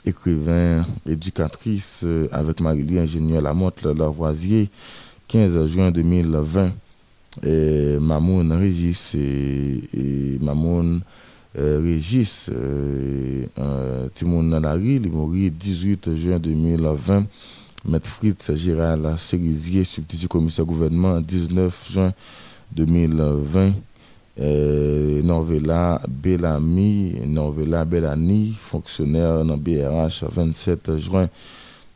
[0.05, 4.69] écrivain, éducatrice avec Marie-Lie, ingénieur Lamotte Lavoisier,
[5.27, 6.71] 15 juin 2020.
[7.45, 11.01] Et Mamoun Régis et, Mamoun
[11.57, 13.45] euh, Régis euh,
[14.23, 17.25] Nanari, il est mort 18 juin 2020.
[17.85, 22.13] Maître Fritz Gérald Cerisier, substitut commissaire gouvernement, 19 juin
[22.71, 23.71] 2020.
[24.39, 31.27] Euh, Norvela Bellamy, Norvela Bellani, fonctionnaire dans BRH, 27 juin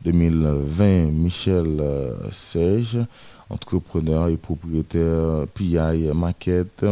[0.04, 1.06] 2020.
[1.10, 1.82] Michel
[2.30, 2.98] Sege,
[3.48, 6.84] entrepreneur et propriétaire PI Maquette,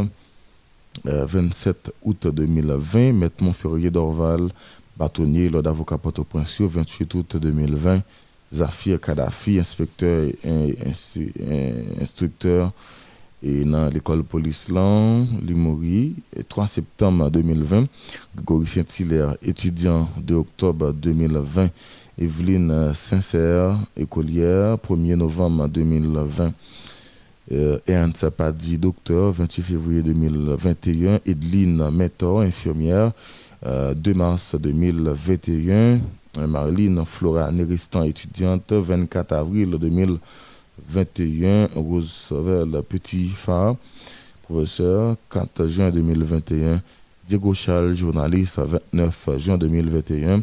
[1.05, 3.13] 27 août 2020.
[3.13, 4.49] Maître Montferrier d'Orval,
[4.97, 8.01] bâtonnier, l'ordre d'avocat Port-au-Prince, 28 août 2020.
[8.57, 10.75] Zafir Kadhafi, inspecteur et
[12.01, 12.73] instructeur
[13.43, 16.15] dans l'école police lan, Limori,
[16.49, 17.87] 3 septembre 2020.
[18.35, 21.69] Grégory Saint-Hilaire, étudiant de octobre 2020.
[22.19, 26.53] Evelyne Sincère, écolière, 1er novembre 2020.
[27.53, 31.21] Euh, Ernst Padi, docteur, 28 février 2021.
[31.27, 33.13] Edeline Mentor, infirmière,
[33.65, 36.01] 2 mars 2021.
[36.37, 41.69] Marlene Flora Néristan, étudiante, 24 avril 2021.
[41.75, 43.77] Rose Sauvel, petit phare,
[44.43, 46.81] professeur, 4 juin 2021.
[47.27, 50.43] Diego Charles, journaliste, 29 juin 2021.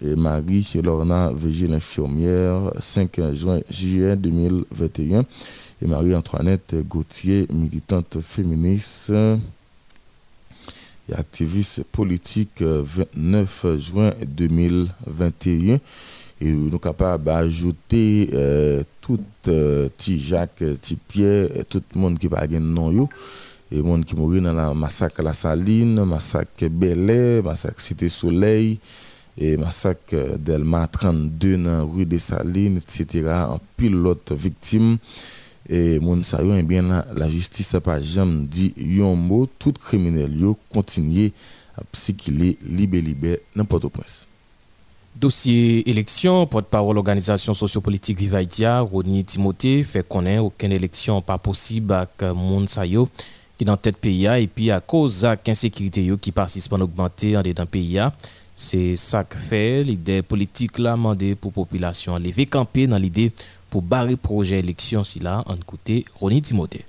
[0.00, 5.24] Et Marie Lorna Végile, infirmière, 5 juin, juillet 2021.
[5.82, 9.12] Et Marie-Antoinette Gauthier, militante féministe
[11.08, 15.78] et activiste politique 29 juin 2021.
[16.40, 22.28] Et nous capables d'ajouter euh, tout euh, petit Jacques, petit Pierre, tout le monde qui
[22.28, 23.08] pas de nom.
[23.70, 28.78] Et monde qui mourit dans la massacre La Saline, massacre Belay, massacre Cité Soleil,
[29.38, 33.30] et massacre Delma 32 dans rue des Salines, etc.
[33.48, 34.98] En pilote victime.
[35.68, 40.58] Et mon eh bien la, justice n'a pas jamais dit yon mot, tout criminel yo
[40.68, 41.32] continue
[41.76, 44.04] à psychiler libé libé n'importe quoi.
[45.16, 48.84] Dossier élection, porte-parole organisation sociopolitique Viva Haïtia,
[49.24, 53.08] Timothée, fait connaître aucune élection pas possible avec moun sayo
[53.56, 57.66] qui dans tête pays et puis à cause de qui participent à augmenter en dedans
[57.66, 58.00] pays
[58.54, 59.82] c'est ça que fait.
[59.82, 63.32] L'idée politique là demandé pour population lever camper dans l'idée
[63.68, 66.84] pour barrer projet élection si là en côté Ronnie Timothée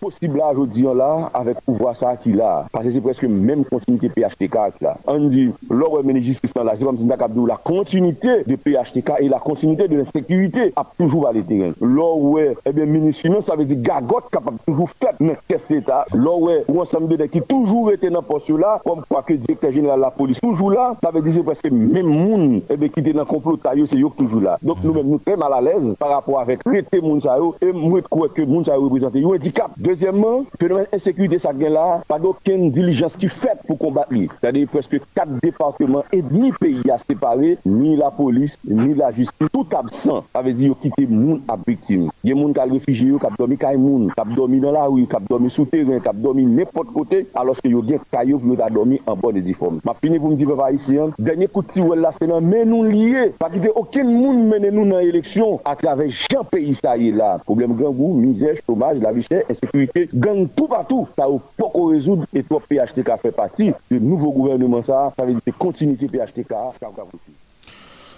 [0.00, 4.08] possible là aujourd'hui là avec pouvoir ça qu'il a parce que c'est presque même continuité
[4.08, 4.96] PHTK là.
[5.06, 9.88] On dit l'ordre justice là c'est comme si la continuité de PHTK et la continuité
[9.88, 11.72] de l'insécurité a toujours valé terrain.
[11.80, 17.16] Ouais eh bien ministre ça veut dire gagote capable toujours faire dans ouais ou ensemble
[17.16, 20.40] de qui toujours été dans poste là comme quoi que directeur général de la police
[20.40, 23.58] toujours là ça veut dire c'est presque même monde eh bien qui était dans complot
[23.86, 24.58] c'est toujours là.
[24.62, 26.60] Donc nous même nous très mal à l'aise par rapport avec
[27.02, 31.74] monde ça et moi crois que ça représente un handicap Deuxièmement, phénomène insécurité ça gagne
[31.74, 34.14] là, pas d'aucune diligence qui fait pour combattre.
[34.40, 39.46] C'est-à-dire presque quatre départements et demi pays à séparer, ni la police, ni la justice,
[39.52, 40.24] tout absent.
[40.34, 42.08] Ça veut dire quitter moun à victime.
[42.22, 44.58] Il y a moun qui a réfugié, qui a dormi kay moun, qui a dormi
[44.58, 47.68] dans la rue, qui a dormi sous terrain, qui a dormi n'importe côté, alors que
[47.68, 49.80] yo gen kayo qui a dormi en bonne et due forme.
[49.84, 52.64] Ma fini pour me dire papa ici, dernier coup de tir là c'est dans mais
[52.64, 56.96] nous liés, pas quitter aucun moun mener nous dans l'élection à travers Jean pays ça
[56.96, 57.38] y est là.
[57.44, 59.68] Problème grand goût, misère, chômage, la richesse, etc.
[59.74, 64.32] insécurité gang tout partout, ça va pas résoudre et toi PHTK fait partie du nouveau
[64.32, 66.88] gouvernement ça, ça veut dire que continuité PHTK, ça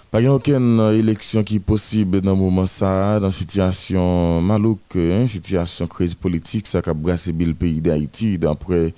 [0.09, 5.27] pas aucune élection qui est possible dans le moment ça, dans une situation malouque, hein,
[5.27, 8.93] situation crise politique, ça a brassé le pays d'Haïti, d'après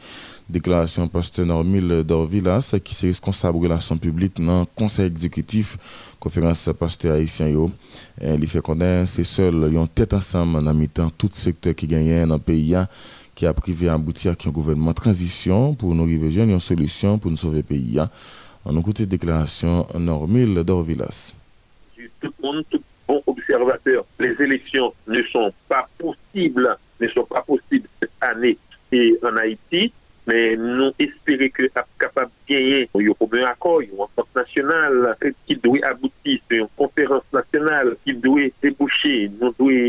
[0.50, 5.78] déclaration pasteur Normil d'Orvilas, qui est responsable de relations publiques dans le conseil exécutif,
[6.20, 7.48] conférence pasteur haïtien.
[8.22, 12.26] Il fait connaître, c'est seul, ils ont tête ensemble dans mi-temps, tout secteur qui gagne
[12.26, 12.76] dans le pays,
[13.36, 17.20] qui a privé à aboutir à un gouvernement transition pour nous arriver à une solution
[17.20, 18.00] pour nous sauver le pays.
[18.66, 21.36] On écoute déclaration normale d'Orvilas.
[22.20, 27.42] Tout le monde, tout bon observateur, les élections ne sont pas possibles, ne sont pas
[27.42, 28.58] possibles cette année
[28.92, 29.94] et en Haïti,
[30.30, 35.14] men nou espere ke ap kapab genye bon, yon problem akoy, yon anfant nasyonal,
[35.48, 39.80] ki dwe abouti se yon konferans nasyonal, ki dwe debouche, nou dwe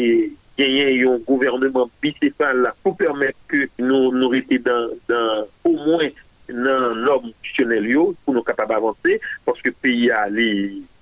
[0.60, 6.12] genye yon gouvernement bicefal pou permette ke nou nou rete dan, dan, ou mwen
[6.50, 10.50] nan norm institutionel yo pou nou kapab avanse, porske peyi a li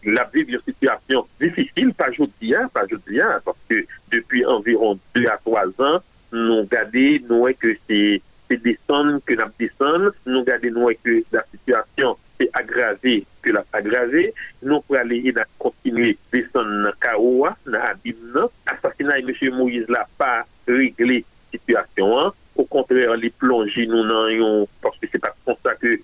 [0.06, 5.26] la vive yon situasyon difisil, pa jodi an, pa jodi an, porske depi anviron 2
[5.32, 6.00] a 3 an,
[6.34, 8.00] nou gade nou e ke se
[8.48, 13.54] se desan ke nap desan, nou gade nou e ke la situasyon se agrave ke
[13.54, 14.28] la agrave,
[14.64, 19.32] nou praleye na kontinue desan nan kaowa, nan abim nan, asasina e M.
[19.56, 25.06] Moïse la pa regle situasyon an, Ou kontrè, an li plonji nou nan yon, porske
[25.10, 25.94] se pa konsta ke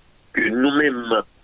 [0.54, 1.00] nou mèm,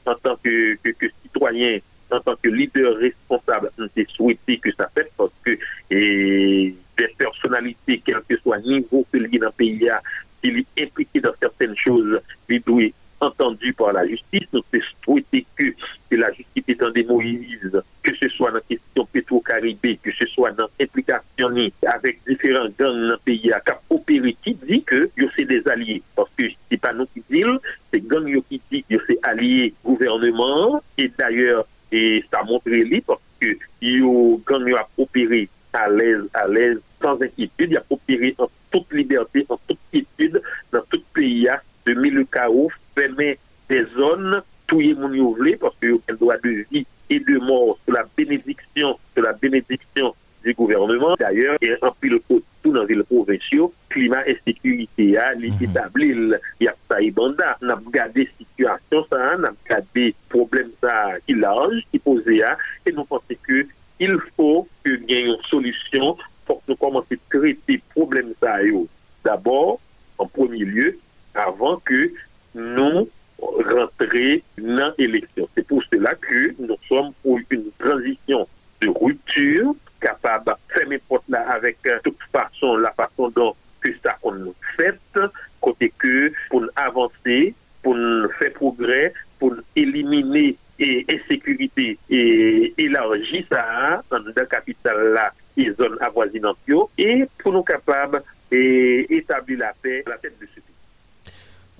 [0.07, 0.53] an tanke
[0.85, 1.83] sitwayen,
[2.15, 5.57] an tanke lider responsable, an te souwete ke sa fèt, porske
[5.91, 9.99] de personalite, kelke swa nivou ke li nan peyi ya,
[10.42, 14.46] s'il est impliqué dans certaines choses, il doit être entendu par la justice.
[14.53, 14.62] Nous
[15.05, 15.64] souhaitons que,
[16.11, 20.53] que la justice étant démoïse, que ce soit dans la question pétro-caribé, que ce soit
[20.53, 21.48] dans l'implication
[21.87, 26.03] avec différents gangs dans le pays à cap opéré, qui dit que c'est des alliés.
[26.16, 27.59] Parce que c'est pas nous qui disons,
[27.92, 30.83] c'est gangs qui dit que c'est alliés gouvernement.
[30.96, 36.48] Et d'ailleurs, et ça montre les parce que yo, gangs a opéré à l'aise, à
[36.48, 41.49] l'aise, sans inquiétude, il a opéré en tout liberté, en tout étude, dans tout pays,
[41.87, 46.65] de Milukaou, fermer des zones, touye moun yo vle, parce que yo ken doa de
[46.71, 51.17] vie et de mort sous la bénédiction, sous la bénédiction du gouvernement.
[51.19, 55.63] D'ailleurs, en pile tout dans les provinciaux, climat et sécurité, les mhm.
[55.63, 57.57] établis, il y a ça et banda.
[57.63, 62.43] On a regardé situation, ça, on a regardé problème ça qui large, qui posé,
[62.87, 63.67] et nous pensons que
[63.99, 66.17] il faut que gagne une solution
[66.51, 68.85] fok nou komanse kreti problem sa yo.
[69.23, 69.79] D'abord,
[70.21, 70.95] an premi liye,
[71.39, 72.09] avan ke
[72.57, 73.07] nou
[73.69, 75.49] rentre nan eleksyon.
[75.55, 78.49] Se pou cela ke nou som pou yon transisyon
[78.83, 84.41] de rupture kapab fèmè pot la avèk tout fason la fason don ke sa kon
[84.41, 85.21] nou fèt,
[85.65, 87.53] kote ke pou nou avansè,
[87.85, 89.11] pou nou fè progrè,
[89.41, 92.21] pou nou elimine e sekurite e
[92.81, 96.59] elarji sa an dan kapital la et zones avoisinantes
[96.99, 100.71] et pour nous capables d'établir la paix à la tête de ce pays.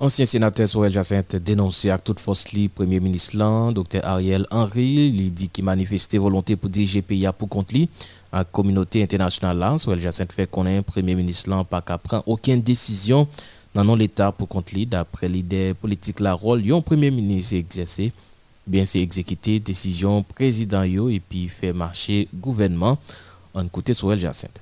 [0.03, 5.09] Ancien sénateur Sorel Jacinthe dénoncé à toute force le Premier ministre Lan, Dr Ariel Henry,
[5.09, 7.89] il dit qu'il manifestait volonté pour diriger pays pour contre lui.
[8.33, 12.27] À la communauté internationale là, Sorel Jacinthe fait un Premier ministre Lan pas qu'à prendre
[12.27, 13.29] aucune décision
[13.75, 14.87] dans l'État pour contre lui.
[14.87, 18.11] D'après l'idée politique la rôle, un Premier ministre exercé,
[18.67, 22.99] bien c'est exécuter décision président et puis faire marcher gouvernement.
[23.55, 24.61] An koute Sorel Jacinthe.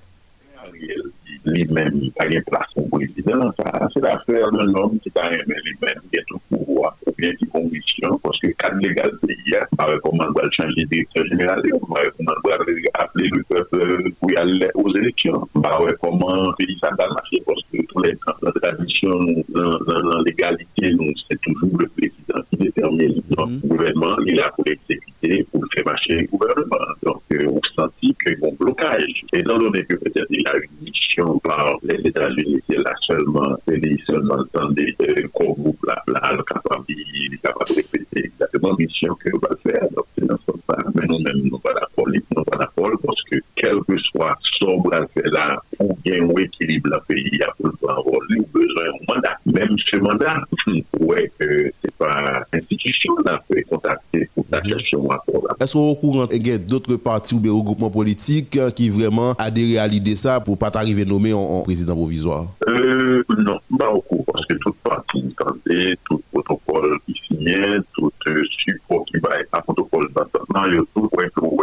[0.56, 1.12] Ariel,
[1.44, 3.52] lui-même, il a une place au président.
[3.92, 8.18] c'est l'affaire d'un homme qui a lui-même qui est au pouvoir ou bien qui condition,
[8.22, 12.02] parce que cadre légal pays, on va recommander de changer de directeur général, on va
[12.02, 15.48] recommander d'appeler le peuple pour y aller aux élections.
[15.54, 20.22] On va recommander pays ça va marcher, parce que tous les temps, la tradition, dans
[20.24, 20.96] l'égalité,
[21.28, 23.20] c'est toujours le président qui détermine.
[23.30, 26.76] Donc, le gouvernement, il a pour l'exécuter, pour faire marcher le gouvernement.
[27.02, 29.24] Donc, euh, on sentit qu'il y a un blocage.
[29.32, 33.56] Et dans donné que peut-être il a une mission par les États-Unis, c'est là seulement,
[33.66, 39.88] c'est seulement de qu'on la place, capable de répéter exactement la mission que va faire.
[39.94, 40.60] Donc, c'est dans ce sens
[40.94, 42.20] Mais nous-mêmes, nous pas d'accord, nous
[42.74, 47.28] parce que quel que soit sobre à faire là, pour bien ou équilibre le pays,
[47.32, 49.36] il y a pour le rôle, besoin d'un mandat.
[49.46, 50.36] Même ce mandat,
[51.00, 55.08] ouais, que c'est pas l'institution là peut contacter pour la gestion
[55.60, 59.82] Est-ce qu'au courant, il y a d'autres partis ou des regroupements politiques qui vraiment adhèrent
[59.82, 62.46] à l'idée ça pour pas t'arriver nommé en, président provisoire?
[62.68, 68.42] Euh, Non, pas beaucoup, parce que toute partie tentée, tout protocole qui signait, tout euh,
[68.64, 71.58] support qui va être un protocole d'entendement, il y a tout point que vous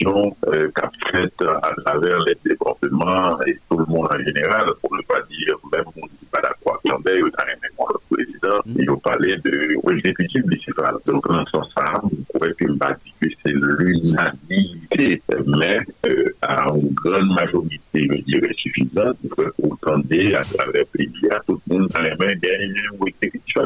[0.00, 4.66] une manifestation euh, qu'a fait à travers les départements et tout le monde en général,
[4.80, 7.54] pour ne pas dire même on ne dit pas d'accord, attendez, il y a
[7.88, 8.72] le président, mm.
[8.78, 10.94] il a parlé de l'exécutif municipal.
[11.06, 17.32] Donc, dans ce sens-là, on pourrait que que c'est l'unanimité, mais euh, à une grande
[17.34, 19.16] majorité, je dirais, suffisante
[19.56, 20.04] pour tendre
[20.36, 23.56] à travers le pays, à tout le monde dans les mains d'un ou exécutif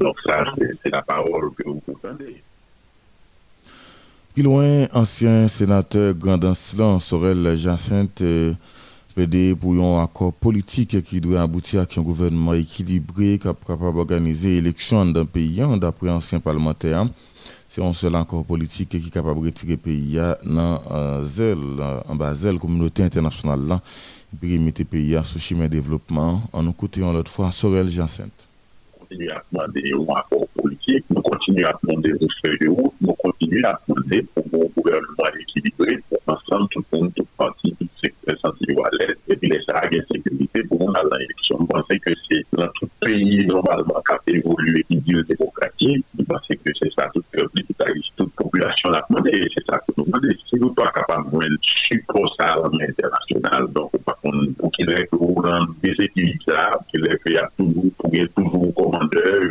[0.00, 0.44] Donc ça,
[0.82, 2.42] c'est la parole que vous entendez.
[4.38, 6.38] Plus loin, ancien sénateur Grand
[7.00, 8.52] Sorel Jacinthe, euh,
[9.16, 15.04] PD pour un accord politique qui doit aboutir à un gouvernement équilibré capable d'organiser l'élection
[15.06, 17.04] dans le pays, hein, d'après ancien parlementaire.
[17.68, 22.14] C'est un seul accord politique qui est capable de retirer le pays dans euh, en
[22.14, 23.80] bas la communauté internationale, là,
[24.40, 26.40] puis mettre le pays sous chemin de développement.
[26.52, 28.46] En nous côté l'autre fois, Sorel Jacinthe.
[29.10, 32.12] Demandé un accord politique, nous continuons à prendre des
[32.42, 34.02] feuilles de route, nous continuons à prendre
[34.34, 38.17] pour un gouvernement équilibré, pour ensemble, tout le monde, tout parti, tout secteur.
[38.28, 41.64] fè santi yo alè, epi lè sa agè sekurite pou moun al nan eleksyon.
[41.64, 46.58] Mwen pense ke se lan tout peyi normalman kap evolue ki diyo demokratik, mwen pense
[46.60, 47.72] ke se sa tout publik,
[48.18, 52.50] tout populasyon la mwande, se sa tout nou mwande, se nou pa kapab mwen suposa
[52.60, 57.16] la mwen internasyonal, donk ou pa kon pou ki lè kou lan desetivizab, ki lè
[57.24, 59.48] fè a toujou, pou gen toujou komandeur,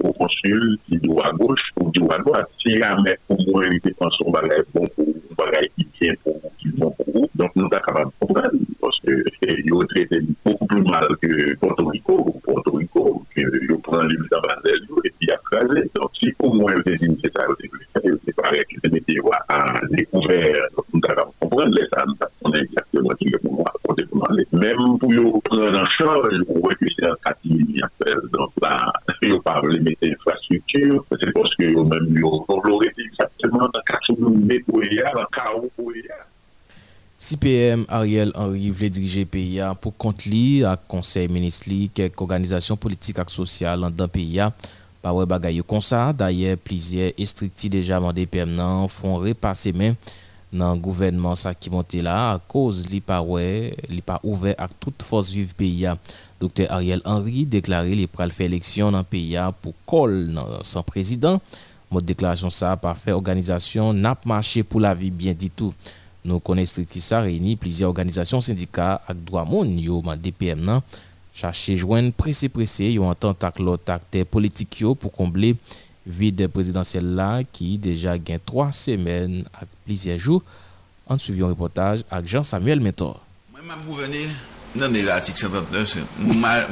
[0.00, 3.76] pou konsul, ki dou a gouch, pou dou a doat, si a mè pou mwen
[3.76, 6.97] yon te konson bagay bon, pou bagay ki bien, pou ki bon,
[7.34, 8.50] donc nous sommes capables de comprendre,
[8.80, 14.02] parce il a traité beaucoup plus mal que Porto Rico, Porto Rico, que il prend
[14.02, 14.40] les buts en
[15.04, 15.90] et puis il a crasé.
[15.94, 17.46] Donc, si pour moi, il était c'est ça,
[18.24, 18.88] c'est pareil que
[19.48, 23.32] à découvert, donc nous sommes capables de comprendre les âmes, on est exactement qui
[24.52, 27.14] même pour nous prendre en charge, on que c'est un
[27.82, 28.92] appelle, donc là,
[29.22, 33.70] il n'y a pas de mettre infrastructure, c'est parce que même, il aurait exactement dans
[33.74, 34.80] le cas où nous mettons,
[35.14, 35.92] dans le cas où
[37.28, 43.18] CPM Ariel Henry voulait diriger pays pour compte li à conseil ministre quelques organisations politiques
[43.18, 44.40] et sociales dans le pays
[45.02, 48.56] par ouais bagaille comme ça d'ailleurs plusieurs instructifs déjà mandé PM
[48.88, 49.92] font repasser main
[50.54, 53.22] dans le gouvernement ça qui monte là à cause li pas
[53.90, 55.86] li pas ouvert à toute force vive pays
[56.40, 61.42] docteur Ariel Henry déclaré les pral faire élection dans le pays pour col sans président
[61.90, 65.74] mode déclaration ça par fait organisation n'a marché pour la vie bien dit tout
[66.26, 70.82] Nou konen strikti sa reyni plizye organizasyon syndika ak dwa moun yo man DPM nan
[71.38, 75.54] chache jwen prese prese yo an tan tak lot akte politik yo pou komble
[76.08, 80.42] vide prezidansyel la ki deja gen 3 semen ak plizye jou
[81.08, 83.16] an suivyon reportaj ak Jean-Samuel Mentor.
[83.54, 84.26] Mwen mab gouvene
[84.76, 86.02] nan de l'artik 59,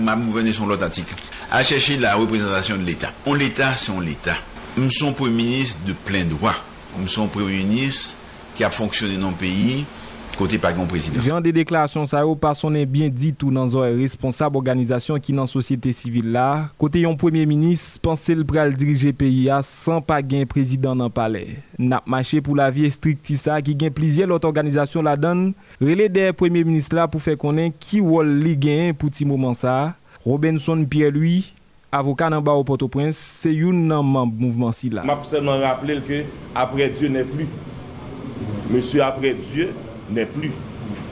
[0.05, 1.15] mab gouvene son lot artik
[1.51, 3.15] a chache la reprezentasyon de l'Etat.
[3.25, 4.37] On l'Etat, son l'Etat.
[4.77, 6.55] M son premier ministre de plein droit.
[6.99, 8.17] M son premier ministre
[8.57, 9.85] ki ap fonksyone nan peyi
[10.37, 11.25] kote pa gen prezident.
[11.25, 15.93] Jan de deklarasyon sa yo pasonen bien ditou nan zon responsable organizasyon ki nan sosyete
[15.97, 20.47] sivil la, kote yon premier minis panse l pral dirije peyi a san pa gen
[20.51, 21.45] prezident nan pale.
[21.81, 25.51] Nap mache pou la vie strikti sa ki gen plizye lot organizasyon la dan,
[25.81, 29.57] rele de premier minis la pou fe konen ki wol li gen pou ti mouman
[29.57, 29.95] sa.
[30.27, 31.53] Robinson Pierre Louis,
[31.95, 35.07] avoka nan ba ou Port-au-Prince, se yon nan mouvman si la.
[35.07, 36.25] Map seman rappele ke
[36.59, 37.47] apre Dieu ne plu.
[38.71, 39.71] Monsieur après Dieu
[40.11, 40.53] n'est plus.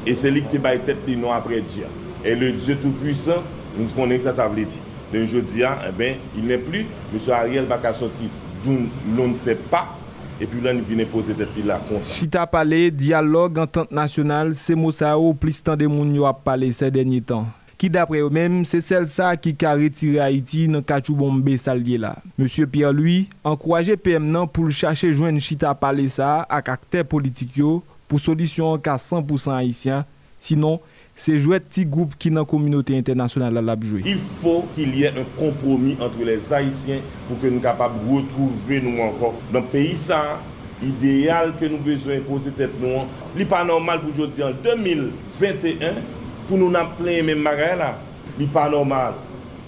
[0.06, 1.84] Et c'est lui qui a tête les noms après Dieu.
[2.24, 3.42] Et le Dieu Tout-Puissant,
[3.78, 4.66] nous connaissons que ça, ça veut dire.
[5.12, 6.86] Donc je dis, eh ben, il n'est plus.
[7.12, 8.28] Monsieur Ariel va sortir
[8.64, 8.76] d'où
[9.16, 9.96] l'on ne sait pas.
[10.40, 11.80] Et puis là, il vient poser tête là.
[12.02, 16.90] Chita parlé, dialogue, entente nationale, c'est Moussao, oh, plus tant de monde a parlé ces
[16.90, 17.46] derniers temps.
[17.84, 21.98] ki dapre yo menm se sel sa ki ka retire Haiti nan kachou bombe salye
[22.00, 22.14] la.
[22.38, 27.04] Monsie Pierre Louis ankoraje PM nan pou l chache jwen chita pale sa ak akter
[27.04, 30.08] politik yo pou solisyon ka 100% Haitien,
[30.40, 30.80] sinon
[31.12, 34.00] se jwet ti goup ki nan kominote internasyonal la labjwe.
[34.06, 38.80] Il faut qu'il y ait un kompromis entre les Haitiens pou que nou kapab retrouver
[38.80, 39.36] nou ankon.
[39.52, 40.38] Don peyi sa,
[40.80, 44.56] ideal ke nou bezwen pou se tèt nou an, li pa normal pou jodi an
[44.64, 46.00] 2021,
[46.48, 47.98] pour nous n'en plein même magasin là.
[48.38, 49.14] N'est pas normal.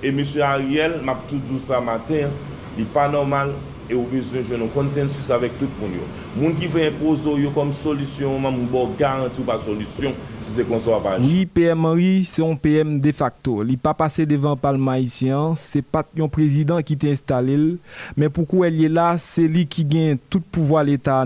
[0.02, 0.24] Et M.
[0.42, 2.28] Ariel m'a dit ça matin,
[2.76, 3.50] n'est pas normal
[3.88, 5.96] et au besoin de un consensus avec tout le monde.
[6.36, 10.80] Les gens qui veulent imposer comme solution, je bon garantie pas solution si c'est qu'on
[10.80, 11.18] soit pas.
[11.20, 13.62] Oui, PM Henry, c'est un PM de facto.
[13.64, 17.76] Il pas passé devant le Parlement haïtien, c'est pas un président qui t'a installé,
[18.16, 21.24] mais pourquoi il est là, c'est lui qui gagne tout pouvoir l'État.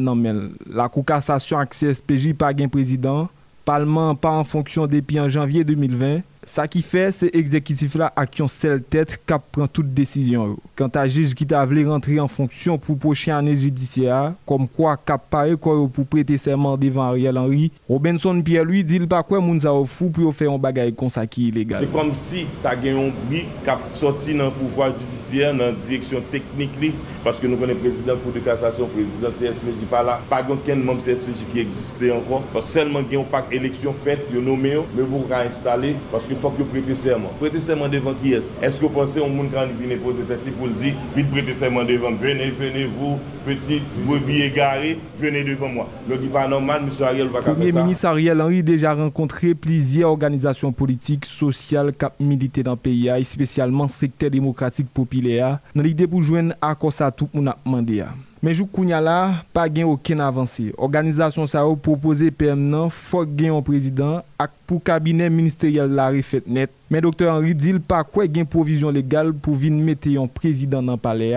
[0.70, 3.28] La Cour cassation avec CSPJ pas gain président,
[3.70, 6.22] Parlement pas en fonction depuis en janvier 2020.
[6.50, 10.54] Sa ki fe, se ekzekitif la ak yon sel tet kap pran tout desisyon yo.
[10.74, 15.28] Kanta jij ki ta vle rentre en fonksyon pou poche ane jidisya, kom kwa kap
[15.30, 19.38] pare kwa yo pou prete serman devan Ariel Henry, Robinson Pierre lui dil pa kwe
[19.38, 21.84] moun za ou fou pou yo fe yon bagay konsa ki ilegal.
[21.84, 26.74] Se kom si ta gen yon bri kap soti nan pouvoi jidisya nan direksyon teknik
[26.82, 26.90] li,
[27.22, 30.98] paske nou konen prezident kou de kasasyon, prezident CSPJ pa la, pa gen ken moun
[30.98, 35.06] CSPJ ki egziste ankon, paske selman gen yon pak eleksyon fet, yon nome yo, me
[35.06, 37.32] pou ka installe, paske fòk yo prete serman.
[37.40, 38.50] Prete serman devan ki es?
[38.64, 41.88] Eske yo pense yon moun kan vini pose tete pou l di, vit prete serman
[41.88, 45.86] devan, vene, vene vou, petit, bobi e gare, vene devan mwa.
[46.08, 46.94] Lò di pa normal, M.
[47.08, 47.58] Ariel va kape sa.
[47.60, 53.20] Premier ministre Ariel Henry deja renkontre plizier organizasyon politik, sosyal, kap milite dan peyi a,
[53.20, 58.00] espesyalman sekte demokratik popile a, nan li debou jwen akos a tout moun ap mande
[58.06, 58.12] a.
[58.42, 60.72] Mais jou kounya là, pas gain aucun avancé.
[60.78, 66.08] Organisation ça a proposé PM nan, faut gain un président ak pour cabinet ministériel la
[66.08, 70.82] refait Mais docteur Henri dit pas quoi gain provision légale pour venir mettre un président
[70.82, 71.34] dans palais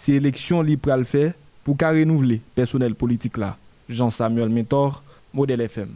[0.00, 1.30] se eleksyon li pral fe
[1.66, 3.56] pou ka renouvle personel politik la.
[3.90, 5.02] Jean-Samuel Mentor,
[5.34, 5.92] Model FM.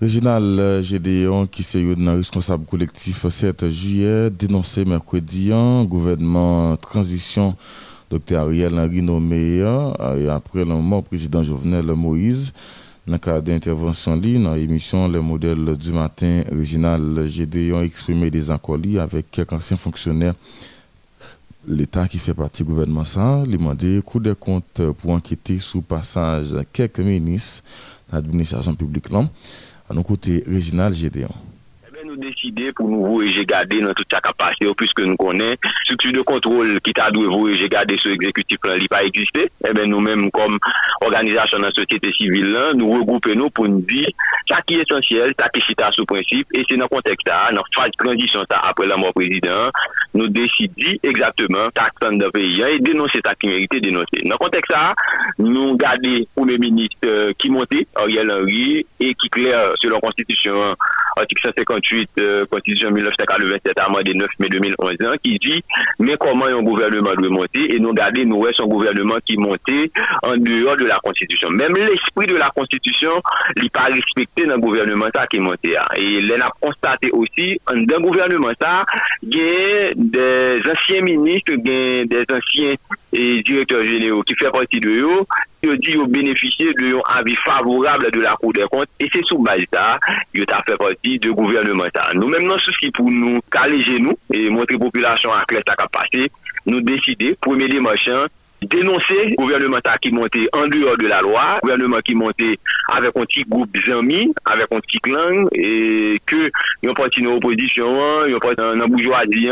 [0.00, 7.56] Réginal Gédéon, qui est le responsable collectif 7 juillet, dénoncé mercredi un gouvernement transition
[8.08, 9.60] Dr Ariel Henry nommé
[10.30, 12.52] après le mort président Jovenel Moïse.
[13.08, 18.78] Dans le cadre d'intervention dans l'émission Le modèle du matin, Réginal Gédéon exprimé des accords
[19.00, 20.34] avec quelques anciens fonctionnaires
[21.66, 25.80] l'État qui fait partie du gouvernement ça, a demandé coup de compte pour enquêter le
[25.82, 27.64] passage quelques ministres
[28.08, 29.08] de l'administration publique.
[29.90, 31.30] À nos côtés, Réginal Gédéon.
[32.18, 36.80] Décider pour nous voyager garder dans toute sa capacité, puisque nous connaissons structure de contrôle
[36.80, 39.50] qui t'a dû voyager garder ce exécutif là, il pas existé.
[39.68, 40.58] Eh bien, nous-mêmes, comme
[41.02, 44.08] organisation de la société civile, nous regroupons nous pour nous dire
[44.48, 47.48] ça qui est essentiel, ça qui est sous principe, et c'est dans le contexte là,
[47.50, 49.70] dans la phase de transition ça, après la mort président,
[50.14, 51.68] nous décidons exactement
[52.00, 54.22] dans le pays et dénoncer ça qui mérite dénoncer.
[54.24, 54.94] Dans le contexte là,
[55.38, 60.00] nous gardons le Premier ministre euh, qui montait, Ariel Henry, et qui claire selon la
[60.00, 60.74] Constitution,
[61.16, 65.62] article 158, euh, Constitution 1987, amendé 9 mai 2011, hein, qui dit,
[65.98, 69.90] mais comment un gouvernement doit monter, et nous gardons, nous, son gouvernement qui montait
[70.22, 71.48] en dehors de la Constitution.
[71.50, 73.12] Même l'esprit de la Constitution,
[73.60, 75.76] n'est pas respecté dans le gouvernement ça qui est monté.
[75.76, 75.84] hein.
[75.96, 78.84] Et l'on a constaté aussi, dans le gouvernement ça,
[79.22, 82.74] il y a des anciens ministres, il y a des anciens
[83.12, 85.24] directeurs généraux qui font partie de eux,
[85.62, 89.22] yo di yo beneficye de yon avi favorable de la kou de kont, e se
[89.26, 89.98] sou base ta,
[90.36, 92.10] yo ta fe pati de gouvernement ta.
[92.16, 95.88] Nou menm nan sou ki pou nou kaleje nou, e montre populasyon akles ta ka
[95.92, 96.28] pase,
[96.68, 98.28] nou deside, premye li machan,
[98.62, 102.58] dénoncer gouvernement qui montait en dehors de la loi, gouvernement qui montait
[102.92, 106.50] avec un petit groupe d'amis, avec un petit clan, et que
[106.86, 109.50] ont parti dans l'opposition, ont parti dans bourgeoisie,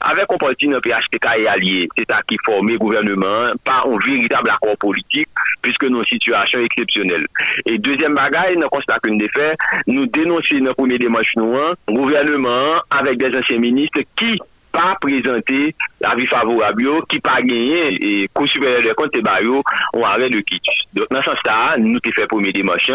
[0.00, 1.88] avec un parti dans PHTK et allié.
[1.96, 5.28] C'est ça qui formait gouvernement, pas un véritable accord politique,
[5.62, 7.26] puisque nos situations exceptionnelles.
[7.66, 11.56] Et deuxième bagaille, nous constatons que nous fait, nous dénoncer dans le premier démarche nous,
[11.56, 14.38] un gouvernement avec des anciens ministres qui
[14.72, 19.62] pas présenté l'avis favorable yo, qui pas gagné et qu'au supérieur des comptes ba yo
[20.04, 20.62] arrêt de quitte.
[20.94, 22.90] Donc dans ce sens-là, nous t'ai fait premier démarche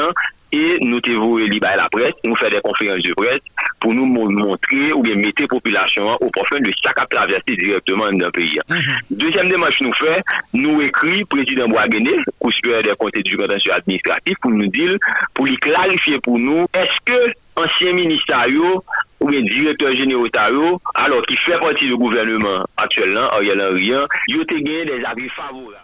[0.55, 3.41] et nous t'ai voué à la presse, nous fait des conférences de presse
[3.80, 7.55] pour nous mon- montrer ou bien mettre la population au profond de chaque a traversé
[7.57, 8.59] directement dans le pays.
[9.09, 10.21] Deuxième démarche nous fait,
[10.53, 14.95] nous écrit président Boisguené, au supérieur des comptes et du contentieux administratif pour nous dire,
[15.34, 18.84] pour lui clarifier pour nous, est-ce que ancien ministre yo,
[19.24, 23.91] ou bien directeur général ta yo, alors qui fait partie du gouvernement actuellement, Ariel Henry,
[24.28, 25.80] ils ont gagné des avis favorables.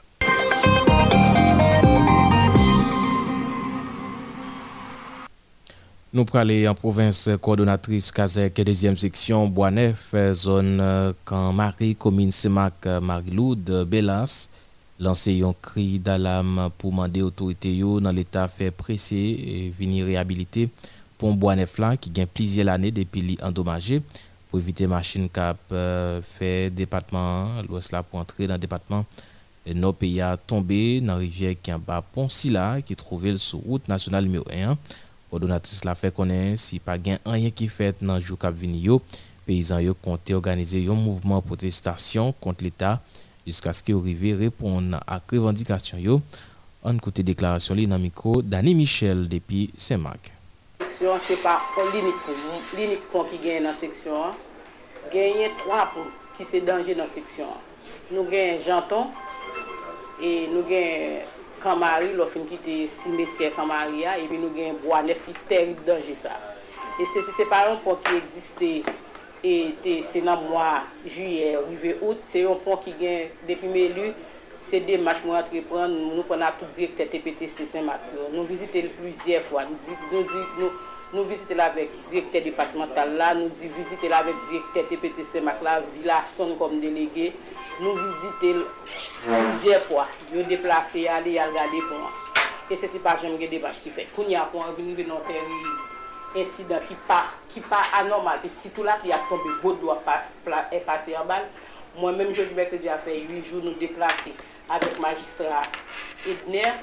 [6.11, 12.73] Nous parlons en province coordonnatrice Kazek, deuxième section Boisneuf, zone euh, quand Marie, commune Semac,
[12.87, 14.49] euh, Marie-Loude, Bellas,
[14.99, 17.23] lancé un cri d'alarme pour demander
[17.63, 20.69] yo dans l'état fait pressé et venir réhabiliter
[21.19, 21.37] pont
[21.77, 24.01] là qui gagne plusieurs années depuis li endommagé.
[24.49, 29.05] Pour éviter machine cap euh, fait département l'ouest là pour entrer dans le département
[29.63, 33.37] et nos pays a tombé dans la rivière qui en bas pont Silla qui trouvait
[33.37, 34.75] sur route nationale numéro 1
[35.31, 39.01] Ordonnatrice la fait connaître si pas gain rien qui fait dans jour cap vini yo.
[39.45, 42.99] Paysans yo compté organiser un mouvement protestation contre l'état
[43.45, 46.21] jusqu'à ce qu'ils arrivent répondre à revendication yo.
[46.81, 50.31] On côté déclaration li dans micro Dani Michel depuis Saint-Marc
[50.89, 51.61] seksyon, se pa
[51.93, 54.33] linik pou, linik pou ki genye nan seksyon,
[55.13, 57.51] genye 3 pou ki se denje nan seksyon.
[58.09, 59.11] Nou genye janton,
[60.17, 61.21] e nou genye
[61.61, 65.35] kamari, lo fin ki te simetye kamari ya, e pi nou genye broa nef ki
[65.51, 66.33] teri denje sa.
[66.97, 68.73] E se se separon pou ki egziste,
[69.45, 69.53] e
[69.85, 74.09] te se nan mwa juye, rive out, se yon pou ki genye depi melu,
[74.59, 78.09] Se demache mwen entrepren, nou kon ap tout direkte TPTC Saint-Marc.
[78.33, 79.63] Nou vizite l plusieurs fwa.
[81.09, 85.77] Nou vizite l avèk direkte departemental la, nou vizite l avèk direkte TPTC Saint-Marc la,
[85.95, 87.31] vila son kom delege.
[87.79, 88.65] Nou vizite l
[89.23, 90.09] plusieurs fwa.
[90.35, 92.11] Yo deplase, ale yal gade pou an.
[92.69, 94.09] E se se pa jem gen demache ki fè.
[94.13, 95.63] Koun ya pou an vini ven an teri
[96.43, 98.43] insidan ki pa, ki pa anormal.
[98.43, 100.05] Pe si tout la fi ap tombe, bot do ap
[100.69, 101.47] e pase an bal.
[101.95, 104.35] Mwen menm jodi bèk te di a fè, 8 joun nou deplase.
[104.69, 105.63] avèk magistra
[106.27, 106.77] Edner,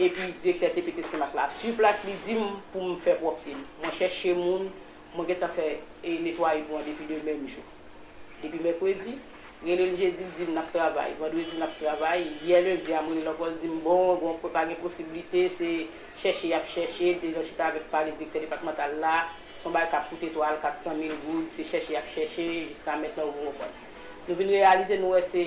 [0.00, 1.52] epi direkter TPTC Maklap.
[1.54, 3.60] Su plas li di m pou m fè wop film.
[3.80, 4.68] Mwen chèche moun,
[5.14, 5.66] mwen get an fè
[6.24, 7.64] netwaye pou an depi de mèm jou.
[8.40, 9.16] Depi mèkwèdi,
[9.64, 11.14] gen lèl jè di di m nap travay.
[11.20, 14.52] Vandwè di nap travay, yè lèl di a moun lòkòl di m bon, bon pou
[14.52, 15.70] pa gen posibilite, se
[16.20, 19.28] chèche yap chèche, de lò chita avèk pa le direkter departemental la,
[19.62, 23.28] son bay kap koute to al 400.000 goud, se chèche yap chèche, jiska mèt nan
[23.28, 23.76] wou wopon.
[24.26, 25.44] Nou vin realize nou wè se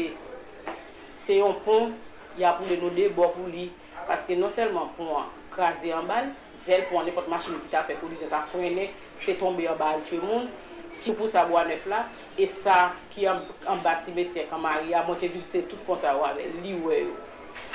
[1.19, 1.93] se yon pon,
[2.39, 3.69] ya pou le nou de bo pou li,
[4.07, 7.83] paske non selman pou an krasi an bal, zel pou an nepot machin ki ta
[7.85, 8.89] fe pou li, se ta frene,
[9.21, 10.47] se tombe an bal tue moun,
[10.93, 12.03] si pou sa bo anef la,
[12.37, 16.15] e sa ki an, an basi metye kamari, a mwen te vizite tout pon sa
[16.17, 17.13] wale, li we yo.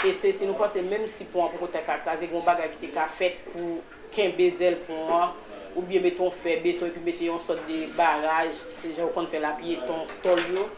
[0.06, 2.68] E se si nou pase, menm si pou an pou kote ka krasi, goun baga
[2.70, 3.80] ki te ka fet pou
[4.14, 5.34] ken bezel pou an,
[5.74, 9.40] ou biye beton fe beton, epi bete yon sot de baraj, se jen wakon fe
[9.42, 10.68] la piye ton tol yo,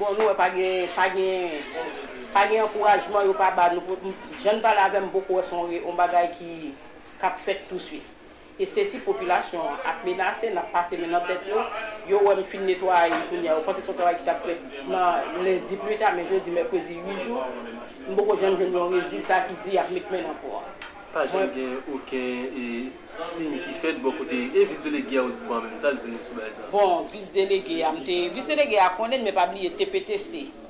[0.00, 1.58] Bon nou e pa gen, pa gen,
[2.32, 3.98] pa gen ankourajman yo pa ba nou.
[4.40, 6.70] Jen pa la vem boko e son re, on bagay ki
[7.20, 8.00] kap fet tout swi.
[8.60, 11.66] E se si populasyon ap menase, nap pase men nan tet yo,
[12.08, 14.56] yo wèm fin netwa yon koun yo panse son travay ki tap fè
[14.88, 17.44] nan lendi pluta, men jè di mè jodi, di 8 jou,
[18.08, 20.64] mboko jen gen yon rezultat ki di ap met men anpou.
[21.12, 22.66] Pa jen gen ouken e
[23.24, 26.00] sin ki fet bo kote e vis delege a ou dispo an men, sa li
[26.02, 26.70] se nou soubay sa?
[26.72, 30.60] Bon, vis delege a mte, vis delege a konen me pa e TPTC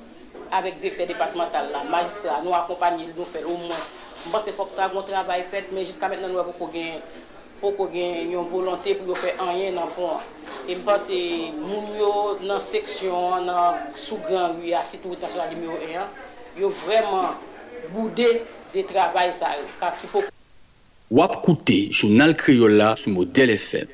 [0.51, 3.83] avèk direktè departemental la, magistra, nou akompanyi nou fèl ou mwen.
[4.27, 6.99] Mba se fok ta goun travay fèt, men jiska mèt nan nou avò pou gen,
[7.61, 10.19] pou kou gen yon volante pou yo fè anyen nan pon.
[10.67, 11.17] E mba se
[11.61, 12.11] moun yo
[12.43, 15.95] nan seksyon, nan sou sougran yon asitou ou tansyon alimyo e
[16.59, 17.31] yo vreman
[17.95, 18.29] boudè
[18.75, 20.40] de travay sa, kak ki fòk.
[21.11, 23.89] Wap koute, jounal Kriola sou model FM.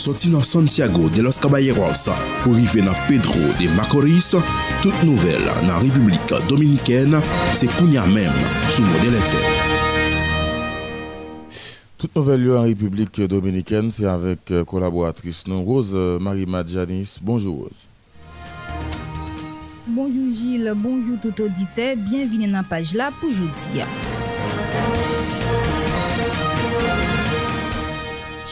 [0.00, 2.06] Soti nan Santiago de los Caballeros
[2.40, 4.32] pou rive nan Pedro de Macorís,
[4.80, 7.20] tout nouvel nan Republik Dominikèn
[7.52, 8.32] se kounya mèm
[8.72, 9.50] sou model FM.
[11.98, 17.18] Toute nouvelle lieu en République dominicaine, c'est avec euh, collaboratrice non Rose euh, Marie Madjanis.
[17.20, 17.93] Bonjour Rose.
[19.86, 23.84] Bonjour Gilles, bonjour tout audite, bienveni nan page la pou jouti.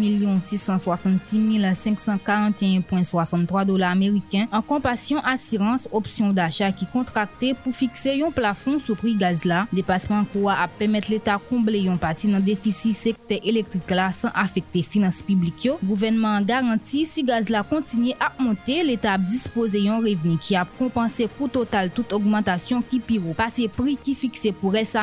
[0.43, 8.79] 666 541.63 dollars américains en compassion assurance option d'achat qui contracté pour fixer un plafond
[8.81, 9.67] sous prix gaz là.
[9.73, 14.83] Dépassement quoi à permettre l'État combler un partie dans déficit secteur électrique là sans affecter
[14.83, 15.69] finances publiques.
[15.85, 21.29] Gouvernement garantit si gaz là continue à monter, l'État dispose un revenu qui a compensé
[21.29, 24.97] pour total toute augmentation qui pire passé prix qui fixé pour S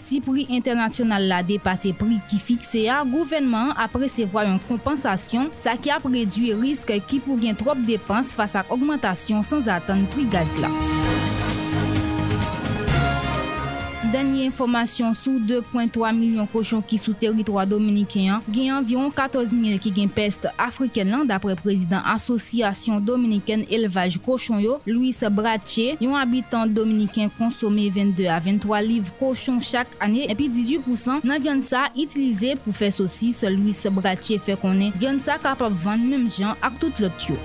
[0.00, 4.60] si pour pri internasyonal la depase pri ki fikse a, gouvenman apre se vwa yon
[4.64, 9.68] kompansasyon sa ki ap redwi risk ki pou gen trop depans fasa ak augmentation sans
[9.68, 10.72] atan pri gaz la.
[14.12, 19.92] denye informasyon sou 2.3 milyon koshon ki sou teritwa dominiken, gen anviron 14 mil ki
[19.96, 26.70] gen peste afriken lan dapre prezident asosyasyon dominiken elvaj koshon yo, Louis Bratche, yon abitant
[26.76, 32.58] dominiken konsome 22 a 23 liv koshon chak ane, epi 18% nan vyan sa itilize
[32.62, 37.00] pou fe sosis Louis Bratche fe konen, vyan sa kapap vande menm jan ak tout
[37.00, 37.40] lot yo.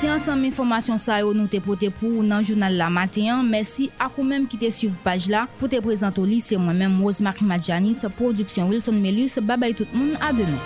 [0.00, 4.24] Se ansam informasyon sa yo nou te pote pou nan jounal la maten, mersi akou
[4.24, 5.42] menm ki te suiv page la.
[5.58, 10.16] Pou te prezento li se mwen menm Rosemary Madjanis, Produksyon Wilson Melus, babay tout moun,
[10.24, 10.56] abeme.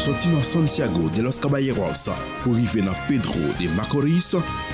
[0.00, 2.08] Soti nan Santiago de los Caballeros
[2.40, 4.32] pou rive nan Pedro de Macorís,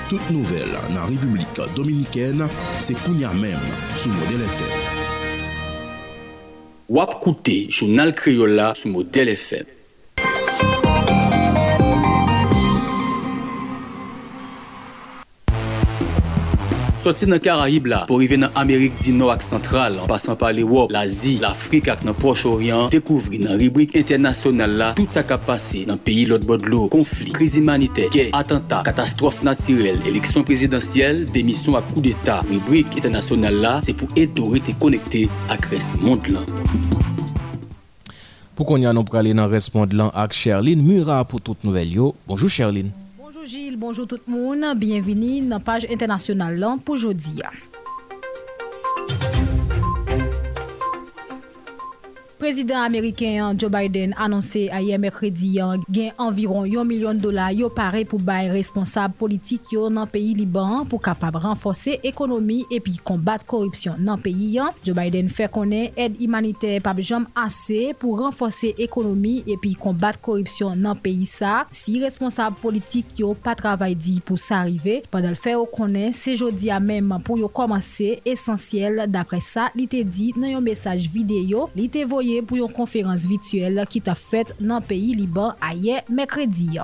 [0.09, 2.41] Tout nouvel nan Republik Dominiken
[2.81, 3.61] se kounya menm
[3.93, 4.77] sou model FM.
[6.97, 9.78] Wap koute jounal kriyola sou model FM.
[16.99, 20.49] Soti nan Karayib la, pou rive nan Amerik di nou ak sentral, an pasan pa
[20.51, 25.85] l'Ewop, l'Azi, l'Afrik ak nan Proche-Orient, dekouvri nan ribrik internasyonal la, tout sa kap pase
[25.87, 31.87] nan peyi lot bodlo, konflik, kriz imanite, gè, atenta, katastrof natirel, eleksyon prezidentyel, demisyon ak
[31.93, 32.43] kou d'Etat.
[32.51, 36.43] Ribrik internasyonal la, se pou eto rete konekte ak res mond lan.
[38.59, 41.95] Pou kon ya nou prale nan res mond lan ak Sherline Mura pou tout nouvel
[41.95, 42.11] yo.
[42.27, 42.91] Bonjou Sherline.
[43.39, 44.77] Bonjour Gilles, bonjour tout le monde.
[44.77, 47.41] Bienvenue dans la page internationale pour aujourd'hui.
[52.39, 55.49] Prezident Ameriken Joe Biden anonsè a ye mekredi
[55.91, 60.85] gen environ yon milyon dola yo pare pou bay responsab politik yo nan peyi Liban
[60.87, 64.71] pou kapab renfose ekonomi epi kombat korupsyon nan peyi yan.
[64.87, 70.79] Joe Biden fè konen ed imanite pab jom ase pou renfose ekonomi epi kombat korupsyon
[70.79, 75.01] nan peyi sa si responsab politik yo pa travay di pou sa rive.
[75.11, 79.91] Padal fè yo konen se jodi a menman pou yo komanse esensyel dapre sa li
[79.91, 84.01] te di nan yon mesaj videyo li te voye voye pou yon konferans vituel ki
[84.05, 86.77] ta fet nan peyi Liban aye mekredi.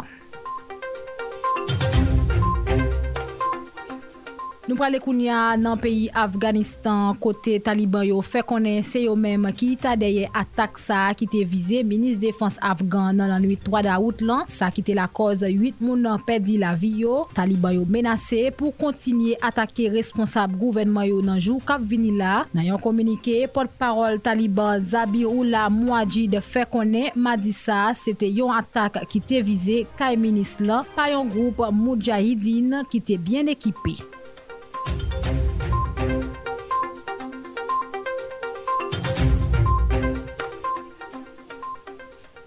[4.65, 9.75] Nou prale kounya nan peyi Afganistan kote Taliban yo fe konen se yo menm ki
[9.77, 14.23] ta deye atak sa ki te vize Minis Defens Afgan nan lan 8-3 da out
[14.25, 17.85] lan sa ki te la koz 8 moun nan pedi la vi yo Taliban yo
[17.85, 23.45] menase pou kontinye atake responsab gouvenman yo nan jou kap vini la Nan yon komunike,
[23.53, 28.49] pot parol Taliban Zabi ou la Mouadji de fe konen madi sa se te yon
[28.57, 33.99] atak ki te vize kay minis lan pa yon group Moudjahidin ki te bien ekipe.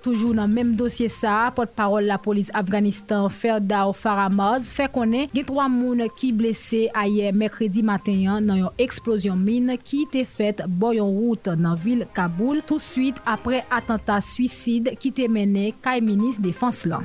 [0.09, 5.28] Toujou nan menm dosye sa, pot parol la polis Afganistan Ferda ou Faramaz fè konen
[5.34, 10.64] gen 3 moun ki blese ayer mekredi matenyan nan yon eksplosyon mine ki te fèt
[10.80, 16.40] boyon route nan vil Kaboul tout suite apre attentat suicide ki te mene kay minis
[16.40, 17.04] defans lan.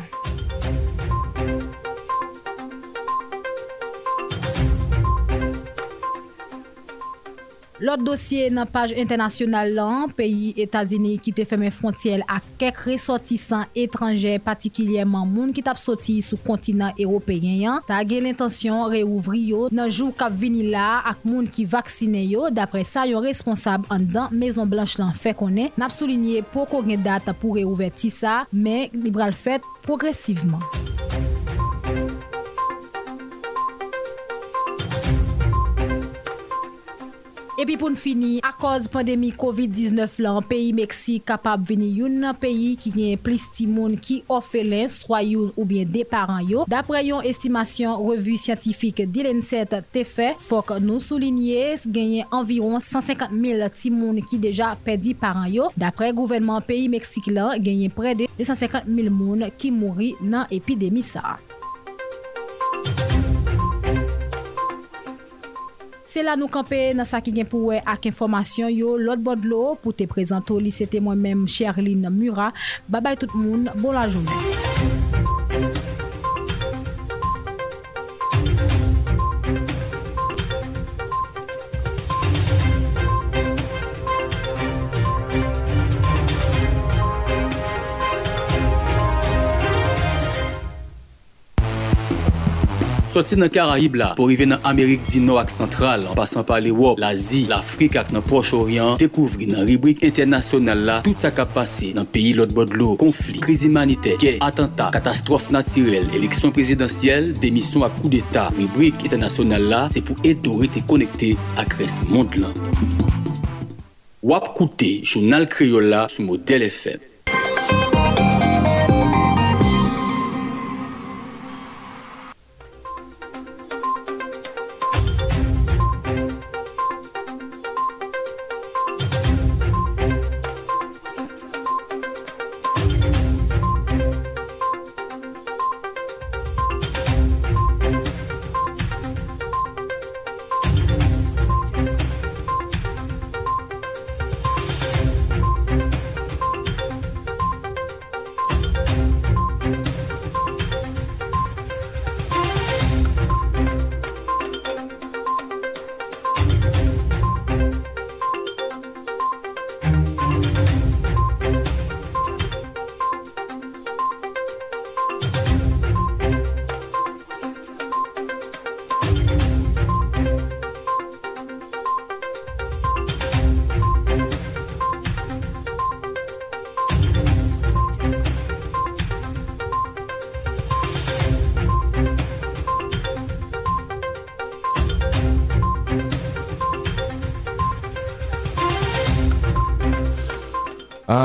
[7.83, 13.65] Lot dosye nan page internasyonal lan, peyi Etazini ki te feme frontiel a kek resotisan
[13.75, 19.65] etranje patikilyeman moun ki tap soti sou kontinant eropeyen yan, ta gen l'intensyon reouvri yo
[19.75, 24.07] nan jou kap vini la ak moun ki vaksine yo, dapre sa yon responsab an
[24.15, 28.45] dan Mezon Blanche lan fe konen, nap soulinye pou kon gen data pou reouverti sa,
[28.55, 30.82] men libral fet progresiveman.
[37.63, 42.35] Epi pou n fini, a koz pandemi COVID-19 lan, peyi Meksik kapab vini yon nan
[42.35, 46.65] peyi ki gen plis timoun ki ofelen swa yon ou bien deparan yo.
[46.67, 53.63] Dapre yon estimasyon revu scientifique Dilenset te fe, fok nou soulinye genyen environ 150 mil
[53.79, 55.71] timoun ki deja pedi paran yo.
[55.79, 60.99] Dapre gouvenman peyi Meksik lan, genyen pre de 250 mil moun ki mouri nan epidemi
[60.99, 61.37] sa.
[66.13, 69.63] Se la nou kampe nan sa ki gen pou we ak informasyon yo, lot bodlo
[69.81, 72.51] pou te prezento li, se te mwen menm Sherline Mura.
[72.85, 74.62] Babay tout moun, bon la jounen.
[93.13, 96.55] Soti nan Karayib la, pou rive nan Amerik di nou ak sentral, an pasan pa
[96.57, 101.91] l'Ewop, l'Azi, l'Afrik ak nan Proche-Orient, dekouvri nan ribrik internasyonal la, tout sa kap pase
[101.93, 108.01] nan peyi lot bodlo, konflik, kriz imanite, gey, atenta, katastrof natirel, eleksyon prezidentyel, demisyon ak
[108.01, 108.57] kou d'Etat.
[108.57, 112.57] Ribrik internasyonal la, se pou etore te konekte ak res mond lan.
[114.25, 117.12] Wap koute, jounal kreyola sou model FM.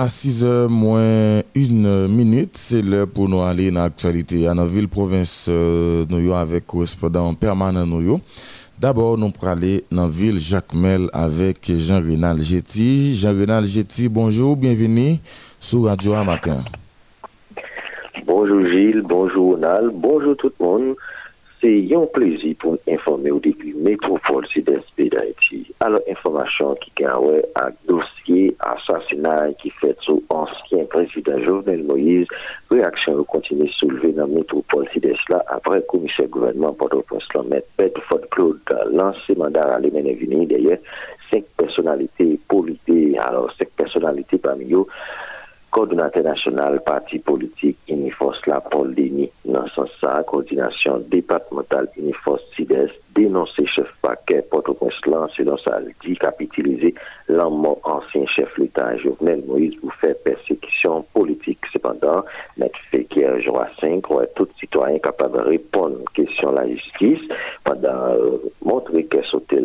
[0.01, 4.86] À 6h moins une minute, c'est l'heure pour nous aller dans l'actualité à la ville
[4.86, 6.05] province euh,
[6.36, 8.20] avec correspondant permanent nous.
[8.78, 13.16] D'abord, nous allons aller dans la ville Jacmel avec Jean-Renal Getty.
[13.16, 15.16] Jean-Renal Getty, bonjour, bienvenue
[15.59, 16.59] sur Radio Matin.
[18.24, 20.94] Bonjour Gilles, bonjour Ronald, bonjour tout le monde.
[21.68, 25.58] Se yon plezi pou informe ou depi Metropole Sud-Est d'Haïti.
[25.84, 32.24] Alo informasyon ki gen wè ak dosye asasina ki fet sou ansyen prezident Jovenel Moïse,
[32.72, 38.64] reaksyon ou kontine souleve nan Metropole Sud-Est la apre komisyen gouvernement Port-au-Prince Lomet, Pet Ford-Claude,
[38.72, 40.80] euh, lanse mandar alimene vini, deye,
[41.28, 42.96] 5 personalite polite,
[43.28, 44.86] alo 5 personalite pami yo,
[45.70, 49.66] coordonnateur national parti politique Uniforce la Paul Denis dans
[50.00, 54.94] sa coordination départementale Uniforce SIDES dénoncé chef paquet Port-au-Prince
[55.36, 56.94] selon ça dit capitaliser.
[57.28, 61.58] L'homme ancien chef l'État Jovenel Moïse pour faire persécution politique.
[61.72, 62.24] Cependant
[63.10, 64.04] qu'il jour à 5
[64.34, 67.20] tout citoyen capable de répondre question la justice
[67.64, 69.58] pendant euh, montrer qu'elle sauté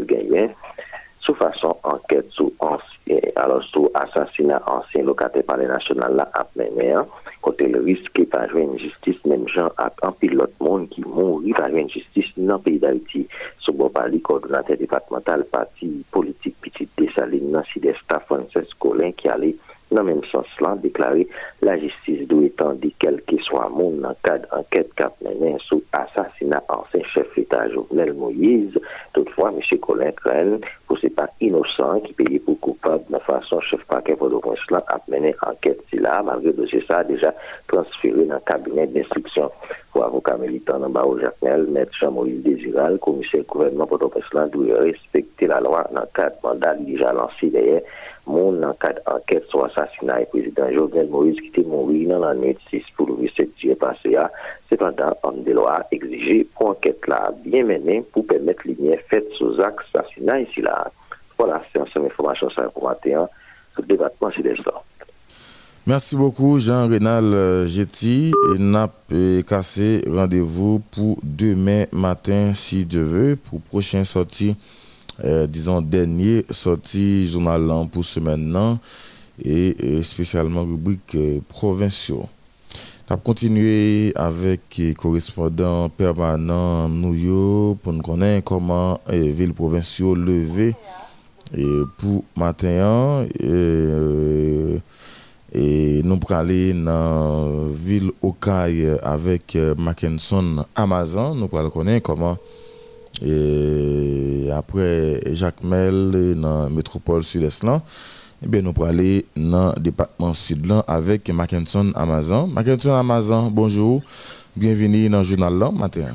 [1.27, 6.15] le gagnant sous façon enquête sous ancien, alors sous assassinat ancien locataire par les nationales
[6.15, 7.05] là à hein.
[7.41, 11.53] côté le risque pas jouer une justice même gens à un pilote monde qui mourit
[11.53, 13.27] par une justice dans le pays d'Haïti
[13.59, 19.29] sous bon parler coordonnateur départemental parti politique petit Dessaline dans des staff Francis Colin qui
[19.29, 19.55] allait
[19.91, 21.27] dans le même sens là, déclaré
[21.61, 22.27] la justice
[22.75, 27.27] dit quel que soit mon dans le cadre d'enquête cap mené sous assassinat ancien chef
[27.35, 28.79] d'État Jovenel Moïse.
[29.13, 29.79] Toutefois, M.
[29.79, 30.59] Colin Crène,
[30.93, 35.07] pou se pa inosan ki peye pou koupab nan fason chef pakè Port-au-Prince lan ap
[35.09, 37.31] menen anket si la, malve dosye sa deja
[37.71, 39.49] transfere nan kabinet d'instruksyon
[39.89, 45.49] pou avoka militant nan Barou Jacquenel, Mèd Jean-Maurice Desiral, komiser gouvernement Port-au-Prince lan dou respecte
[45.49, 47.81] la lwa nan kat mandat dija lansi deye
[48.29, 52.61] moun nan kat anket sou asasina e prezident Jovenel Moïse ki te mouri nan anet
[52.69, 54.29] 6 pou louvi 7 diye pase ya
[54.73, 59.25] Cependant, on de loi exigé pour enquête là bien menée pour permettre les liens faits
[59.37, 60.91] sous assassinat ici là.
[61.37, 63.27] Voilà, c'est une information sur pour matin
[63.73, 64.81] sur le département ça.
[65.85, 69.13] Merci beaucoup Jean-Renal Getty et NAP
[69.47, 74.57] cassé rendez-vous pour demain matin si Dieu veut pour prochaine sortie
[75.23, 78.79] euh, disons, dernier sorti journal pour ce maintenant
[79.43, 82.27] et, spécialement rubrique euh, provinciaux.
[83.21, 90.73] Continuer avec les correspondants permanents nous pour nous connaître comment les euh, villes provinciaux levées
[91.55, 91.65] et
[91.99, 94.79] pour matin et,
[95.53, 101.35] et nous pour aller dans la ville Okaï avec Mackinson Amazon.
[101.35, 102.37] Nous pour connaître comment
[104.51, 107.63] après Jacques Mel dans la métropole sud-est
[108.43, 112.49] Eh Ebe nou pou ale nan Depatman Sudlan avek Mackinson Amazan.
[112.51, 114.01] Mackinson Amazan, bonjou,
[114.55, 116.11] bienveni nan jounal lan, mater.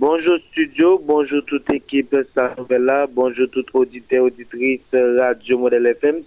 [0.00, 6.22] Bonjou studio, bonjou tout ekip sa novela, bonjou tout audite, auditrice, radio model FM.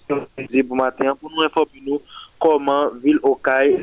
[0.70, 1.98] Bon mater, pou nou enfopi nou
[2.38, 3.74] koman Vil Okay.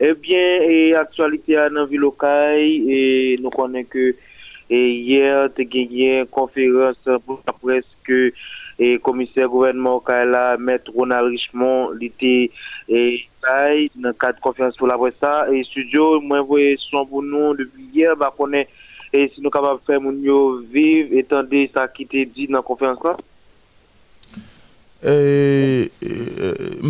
[0.00, 2.98] Ebyen, eh e, aktualite nan Vil Okay, e,
[3.44, 4.14] nou konen ke
[4.72, 4.80] e,
[5.12, 8.32] yer te genyen konferans pou la preske
[8.82, 12.34] e komiser gouvernement Kaila, e Mètre Ronald Richemont, li te
[12.90, 13.02] e,
[13.44, 17.54] tay nan kat konferans pou la vwe sa, e studio mwen vwe son pou nou
[17.58, 18.66] depi yer, ba konen
[19.12, 20.38] e si nou kapab fè moun yo
[20.72, 23.16] viv etan de sa ki te di nan konferans la?
[25.02, 25.14] E,
[26.02, 26.12] e,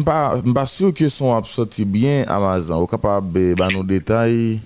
[0.00, 0.18] mba,
[0.48, 4.60] mba syo ke son ap soti bien Amazon, ou kapab ba nou detay...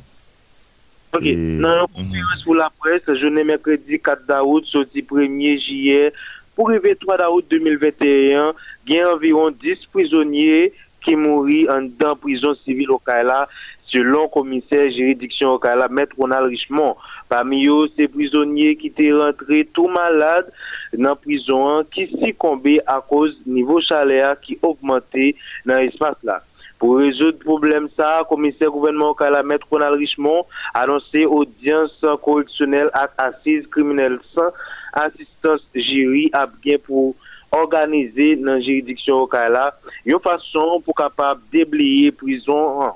[1.16, 1.78] Ok, nan mhm.
[1.78, 6.10] yon konferans pou la pres, jounen mèkredi 4 daout, soti 1er jyer,
[6.56, 8.54] Pour arriver 3 d'août 2021,
[8.88, 10.72] il y a environ 10 prisonniers
[11.04, 13.46] qui mourirent en dans prison civile au Kaila,
[13.84, 16.96] selon commissaire juridiction au Kaila, Maître Ronald Richemont.
[17.28, 20.50] Parmi eux, ces prisonniers qui étaient rentrés tout malades
[20.94, 25.36] dans la prison, qui succombaient à cause du niveau chaleur qui augmentait
[25.66, 26.42] dans l'espace-là.
[26.78, 33.08] Pour résoudre le problème, ça, commissaire gouvernement Kalamet Ronald Richemont a annoncé audience correctionnelle à
[33.18, 34.50] assises criminelles sans
[35.04, 37.14] asistans jiri ap gen pou
[37.54, 39.70] organize nan jiridiksyon okay la,
[40.08, 42.94] yon fason pou kapap debliye prizon an.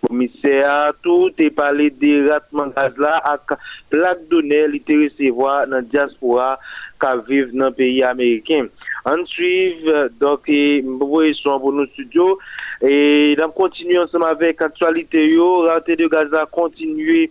[0.00, 3.52] Komise a tout e pale de ratman gaz la ak
[3.92, 6.54] plak doner li te resevoa nan diaspora
[7.02, 8.70] ka vive nan peyi Ameriken.
[9.08, 9.84] An suiv,
[10.20, 12.38] dok e mbouye son bono studio,
[12.80, 17.28] e dam kontinuye ansama vek aktualite yo, rate de gaz la kontinuye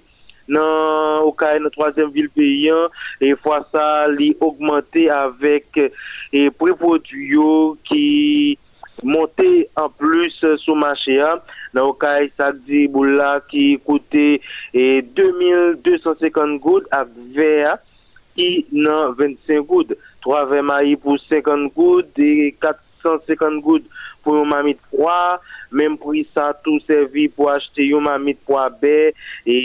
[0.50, 2.89] nan Okae nan 3e vil peyan
[3.22, 5.84] e fwa sa li augmente avek
[6.34, 8.06] e prepoduyo ki
[9.04, 9.47] monte
[9.80, 11.36] an plus sou mache a
[11.74, 14.28] nan Okae sak di boula ki koute
[14.74, 14.88] e
[15.20, 17.78] 2250 goud ak ver
[18.36, 19.95] ki nan 25 goud
[20.26, 23.88] 3 ve mayi pou 50 goud e 450 goud
[24.24, 25.16] pou yon mami 3
[25.72, 29.11] Mem pri sa tou servi pou achete yon mamit pou abe
[29.45, 29.57] e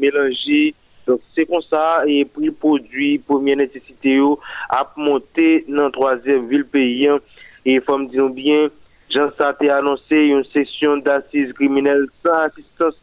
[0.00, 0.72] melange.
[1.02, 4.36] Donk se kon sa, e pri prodwi pou mwen nesesite yo
[4.70, 7.18] ap monte nan 3e vil peyen.
[7.66, 8.70] E fom diyon bien,
[9.12, 12.98] jan sa te anonse yon sesyon d'assises kriminelle san asistans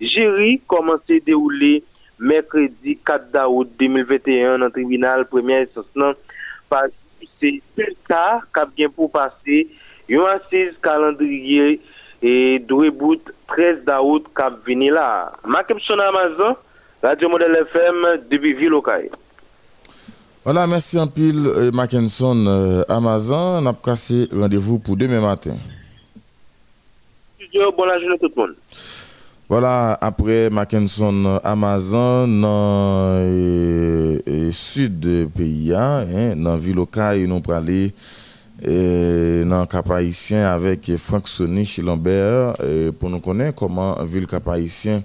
[0.00, 1.80] jiri komanse deoule
[2.20, 6.16] Mekredi 4 daout 2021 nan tribunal premye esosnan
[6.68, 6.82] pa
[7.40, 9.62] se se ta kap gen pou pase
[10.10, 11.78] yon assise kalandriye
[12.22, 15.32] e dwebout 13 daout kap vini la.
[15.86, 16.56] Son Amazon,
[17.02, 19.10] Radio Model FM, debi Vilokay.
[20.44, 23.62] Voilà, merci en pile, euh, Mackinson euh, Amazon.
[23.62, 25.54] On a cassé rendez-vous pour demain matin.
[27.52, 28.54] Bonne journée tout le monde.
[29.48, 37.24] Voilà, après Mackinson Amazon, dans le euh, sud du pays, hein, dans la ville locale,
[37.26, 37.90] nous allons
[38.62, 42.54] aller dans cap haïtien avec Franck Sonny chez Lambert
[42.98, 45.02] pour nous connaître comment ville cap haïtien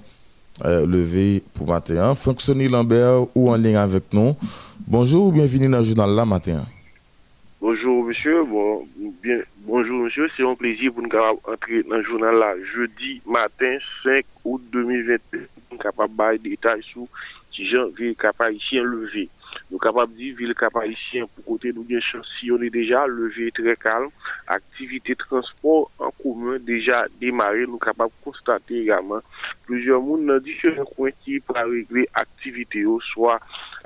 [0.64, 2.16] levé pour matin.
[2.16, 4.36] Franck Sonny Lambert, ou en ligne avec nous?
[4.88, 6.64] Bonjour, bienvenue dans le journal là matin.
[7.60, 8.86] Bonjour monsieur, bon,
[9.66, 11.10] bonjour monsieur, c'est un plaisir pour nous
[11.52, 15.40] entrer dans le journal là jeudi matin 5 août 2021
[15.70, 17.08] pour capable de détails sur
[17.56, 17.88] si gens
[18.20, 19.30] capable ici levé.
[19.70, 23.74] Nou kapab di, vil kapab isi an pou kote nou gen chansiyone deja, leve tre
[23.82, 24.12] kalm,
[24.54, 29.26] aktivite transport an koumen deja demare, nou kapab konstate egaman.
[29.66, 33.40] Plezyon moun nan di chen kwen ki pra regle aktivite yo, swa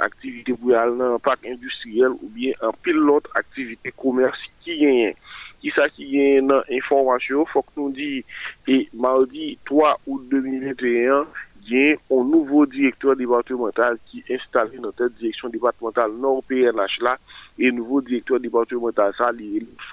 [0.03, 5.19] aktivite pou yal nan pak industriel ou bien an pil lot aktivite komersi ki genyen.
[5.59, 8.21] Ki sa ki genyen nan informasyon, fok nou di,
[8.67, 11.27] e mardi 3 ao 2021,
[11.75, 17.17] un nouveau directeur départemental qui est installé dans cette direction départementale non PNH là.
[17.57, 19.31] Et nouveau directeur départemental ça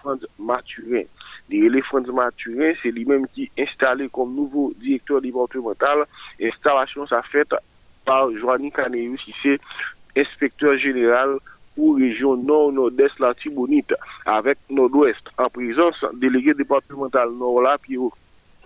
[0.01, 1.03] Franz Maturin
[1.85, 6.05] Franz Maturin c'est lui-même qui est installé comme nouveau directeur départemental.
[6.43, 7.49] Installation ça fait
[8.05, 9.61] par Joanny Caneus qui c'est
[10.17, 11.37] inspecteur général
[11.75, 13.93] pour région nord-nord-est la Tibonite
[14.25, 15.21] avec nord-ouest.
[15.37, 17.99] En présence délégué départemental nord là puis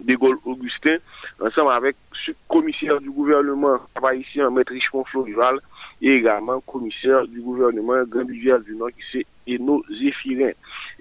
[0.00, 0.96] de Gaulle-Augustin,
[1.40, 1.96] ensemble avec
[2.26, 5.58] le commissaire du gouvernement haïtien, Maître Richemont Florival,
[6.02, 10.52] et également commissaire du gouvernement Grand Budget du Nord, qui c'est Eno Zéphirin.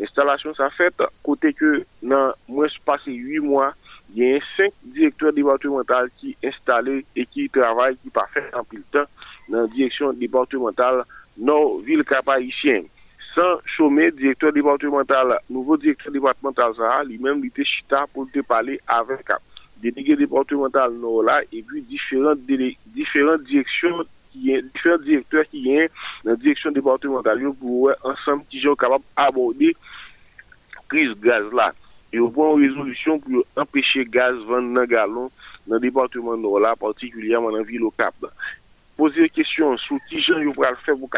[0.02, 3.74] Installation sa fête, côté que dans moins passé 8 mois,
[4.16, 8.84] il y a 5 directeurs départementaux qui installés et qui travaillent, qui parfait en pile
[8.92, 9.04] temps
[9.48, 11.04] dans la direction départementale
[11.38, 12.86] Nord-Ville-Cap-Haïtienne.
[13.34, 15.40] san chome direktor departemental la.
[15.50, 19.40] Nouvo direktor departemental sa, li men li te chita pou te pale avek a.
[19.84, 25.94] Delege departemental nou la, e pi diferent direksyon diferent direktor ki yen
[26.28, 29.74] nan direksyon departemental yo pou wè ansam ki jen kapab aborde
[30.92, 31.72] kriz gaz la.
[32.14, 35.30] Yo pou an rezolusyon pou yo empèche gaz vande nan galon
[35.70, 38.34] nan departement nou la, partikulyaman nan vi lokap la.
[39.00, 41.10] poser question sur qui j'en eu le faire pour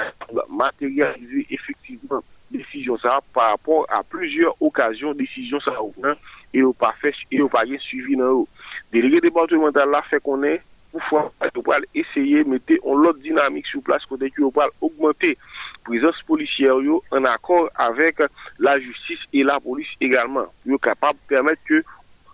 [0.56, 2.22] matérialiser effectivement
[2.52, 5.74] décision ça par rapport à plusieurs occasions décision ça
[6.04, 6.14] hein,
[6.54, 8.46] et au pas fait et au pas suivi dans
[8.94, 10.62] délégué départemental là fait qu'on est
[10.92, 15.36] pour fois pour essayer mettre une autre dynamique sur place côté qui va augmenter
[15.84, 16.76] présence policière
[17.10, 18.18] en accord avec
[18.60, 20.46] la justice et la police également.
[20.68, 21.84] Pour capable permettre que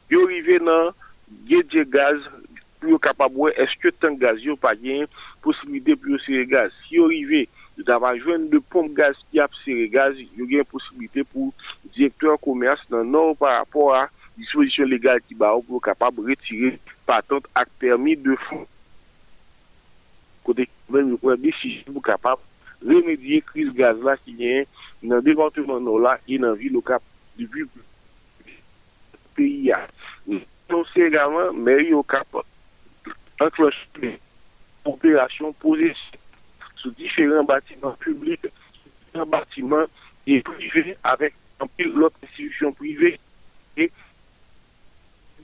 [0.09, 0.91] yo arriver dans
[1.85, 2.19] gaz
[2.79, 4.73] pour capable est-ce que tant gaz yo pas
[5.47, 6.75] posibilite pou yo sere gaz.
[6.85, 7.45] Si yo rive,
[7.77, 11.53] yo dava jwen de pompe gaz ki ap sere gaz, yo gen posibilite pou
[11.95, 14.05] direktor komers nan nou par rapport a
[14.37, 16.75] disposisyon legal ki ba ou pou kapab retire
[17.09, 18.65] patante ak termi de fon.
[20.45, 22.43] Kote kwen yo kwen desisyon pou kapab
[22.85, 24.69] remedye kriz gaz la ki gen
[25.09, 27.03] nan devanteman nou la e nan vi nou kap
[27.37, 27.65] di bu
[29.37, 29.81] peyi ya.
[30.67, 32.41] Non se gaman, men yo kap
[33.39, 34.17] ankloche peyi.
[34.88, 35.93] Opération posée
[36.75, 38.45] sur différents bâtiments publics,
[39.05, 39.85] différents bâtiments
[40.25, 41.33] et privés avec
[41.77, 43.19] pilote institution privée.
[43.77, 43.91] Et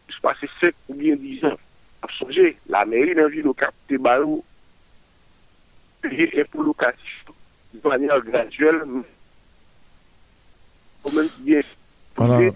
[0.10, 1.58] se passer 7 ou bien 10 ans.
[2.02, 4.44] Absolument, la mairie d'un ville au Cap de Barou
[6.02, 7.26] payer pour locatif
[7.74, 8.84] de manière graduelle,
[11.40, 11.62] bien.
[12.16, 12.52] Voilà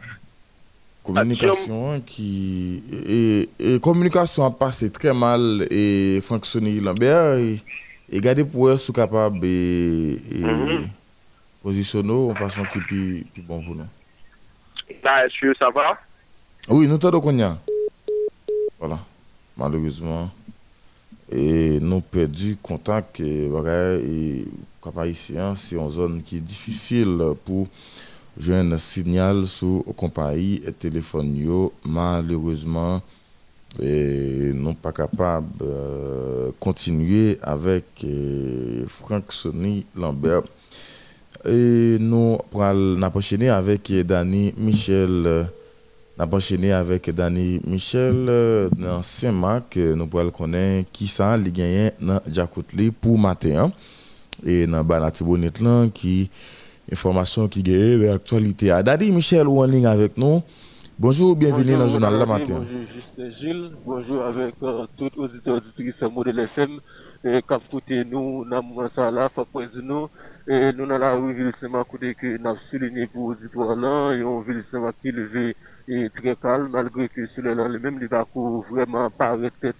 [1.14, 2.84] communication qui
[3.60, 7.62] et, communication a passé très mal et fonctionné Lambert et,
[8.12, 10.88] et garder pour eux sont capable et, et mm -hmm.
[11.64, 13.89] positionner en façon qui est plus, bon pour nous.
[15.03, 15.97] Là, est-ce que ça va?
[16.70, 17.58] Oui, nous t'avons Konya.
[18.80, 18.99] Voilà,
[19.58, 20.30] malheureusement.
[21.32, 24.45] Et nous perdu contact et voilà, et
[25.05, 27.68] ici, c'est une zone qui est difficile pour
[28.41, 31.71] jwen sinyal sou kompanyi e telefon yo.
[31.85, 33.01] Malereusement,
[33.79, 35.71] e, nou pa kapab e,
[36.63, 38.15] kontinue euh, avèk e,
[38.91, 40.49] Frank Sonny Lambert.
[41.45, 45.17] E, nou pral napanchene avèk Dani Michel.
[45.27, 45.38] E,
[46.17, 48.41] napanchene avèk Dani Michel e,
[48.77, 49.79] nan Saint-Marc.
[49.97, 53.73] Nou pral konen ki sa li genyen nan Djakoutli pou maten.
[54.45, 56.19] E nan ba nati bonit lan ki...
[56.91, 58.71] information qui gagne l'actualité.
[58.83, 60.41] Dani Michel ou en ligne avec nous.
[60.99, 62.55] Bonjour, bienvenue dans le journal La Matin.
[62.55, 66.79] Bonjour Justin Gilles, bonjour avec euh, tous les auditeurs auditrices modèle FM
[67.23, 69.29] et cap côté nous moment ça là
[69.83, 70.09] nous
[70.47, 71.51] et nous dans la rue ville
[71.89, 74.63] côté que nous souligné pour auditoire là et on ville
[75.01, 75.55] qui levé
[75.88, 78.25] et très calme, malgré que sur le même, il va
[78.69, 79.75] vraiment paraître tête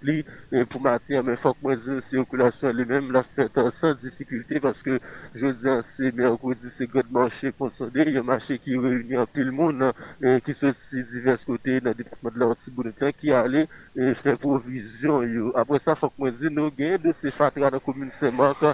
[0.52, 3.50] et pour matin, mais faut que moi, la circulation lui-même, l'a fait
[3.80, 4.98] sans difficulté, parce que,
[5.34, 9.16] je dis, c'est mercredi, c'est grand marché consolidé, il y a un marché qui réunit
[9.16, 9.92] un peu le monde,
[10.22, 15.22] et qui se divers côtés dans le département de l'Antibonnetin, qui allait, et faire provision,
[15.54, 18.64] après ça, faut que moi, nous gagnons de ces fatras dans la commune Saint-Marc,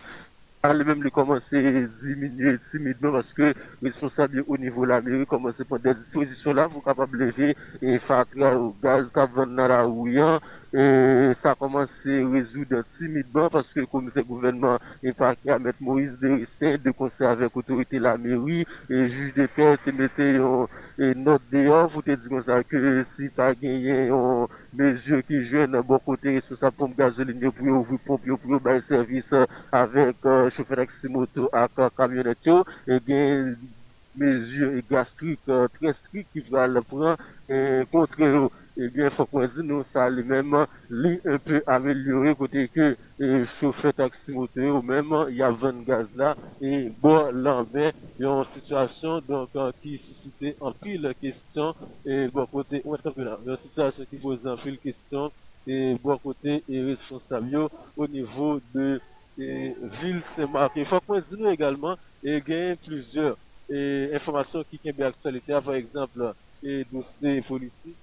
[0.72, 3.52] lui-même lui commencer à diminuer timidement parce que
[3.82, 7.56] responsable au niveau de la mairie commence à prendre des dispositions là pour capable lever
[7.82, 8.24] et faire
[8.56, 9.86] au gaz qui dans la
[10.76, 15.80] et ça commence à résoudre timidement parce que le commissaire gouvernement est parti à mettre
[15.80, 20.34] Moïse Destin de conseil avec l'autorité de la mairie et juge de paix se mettait
[20.98, 25.38] une note dehors pour te dire ça que si tu as gagné une mesure qui
[25.48, 29.32] d'un bon côté sa pompe gasoline pour ouvrir pompe pour faire service
[29.70, 32.48] avec euh, chauffeur taxi moto avec camionnette
[32.88, 33.54] et bien
[34.16, 37.16] mesures gastriques euh, très strictes qui va le prendre
[37.92, 42.96] contre eh bien, faut qu'on dise, nous, ça lui-même, lui, un peu amélioré, côté que,
[43.20, 47.64] eh, chauffeur taxi moteur, ou même, il y a 20 gaz là, et bon, là,
[47.74, 52.82] il y a une situation, donc, euh, qui suscite en pile question, et bon, côté,
[52.84, 55.30] a une situation qui pose en pile question,
[55.66, 59.00] et bon, côté, et responsable, au niveau de,
[59.38, 60.72] et, ville Saint-Marc.
[60.76, 63.36] Il faut qu'on dise, nous, également, et gagne plusieurs,
[63.70, 67.98] et, informations qui sont bien actualité, par exemple, et dossiers politiques,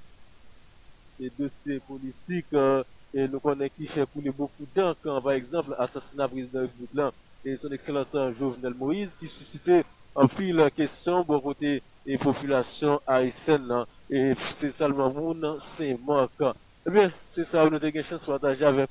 [1.22, 5.34] et dossiers politiques, euh, et nous connaissons qui fait couler beaucoup de temps quand, par
[5.34, 7.14] exemple, l'assassinat président République
[7.46, 8.08] et son excellence
[8.40, 9.84] Jovenel Moïse, qui suscitait
[10.16, 16.54] en fil question pour côté et population haïtienne, et c'est seulement mon, c'est manquant.
[16.88, 18.90] Eh bien, c'est ça, nous avons une chance de partager avec.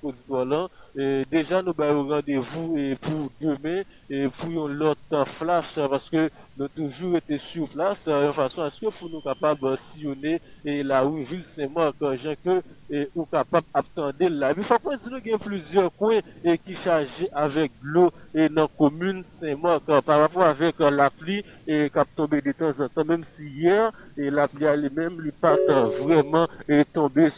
[0.96, 6.28] Et déjà, nous avons rendez-vous pour demain et pour l'autre flash parce que
[6.58, 10.40] nous toujours été sur place de façon à ce que pour nous capables de sillonner
[10.64, 12.60] et la rue Ville Saint-Marc, j'ai que
[12.90, 14.52] et ou capable d'attendre là.
[14.56, 18.68] Il faut que nous avons plusieurs coins et qui chargés avec l'eau et dans la
[18.76, 23.04] commune Saint-Marc par rapport avec la pluie et qui a tombé de temps en temps,
[23.04, 25.56] même si hier et la pluie elle-même lui pas
[26.00, 26.84] vraiment et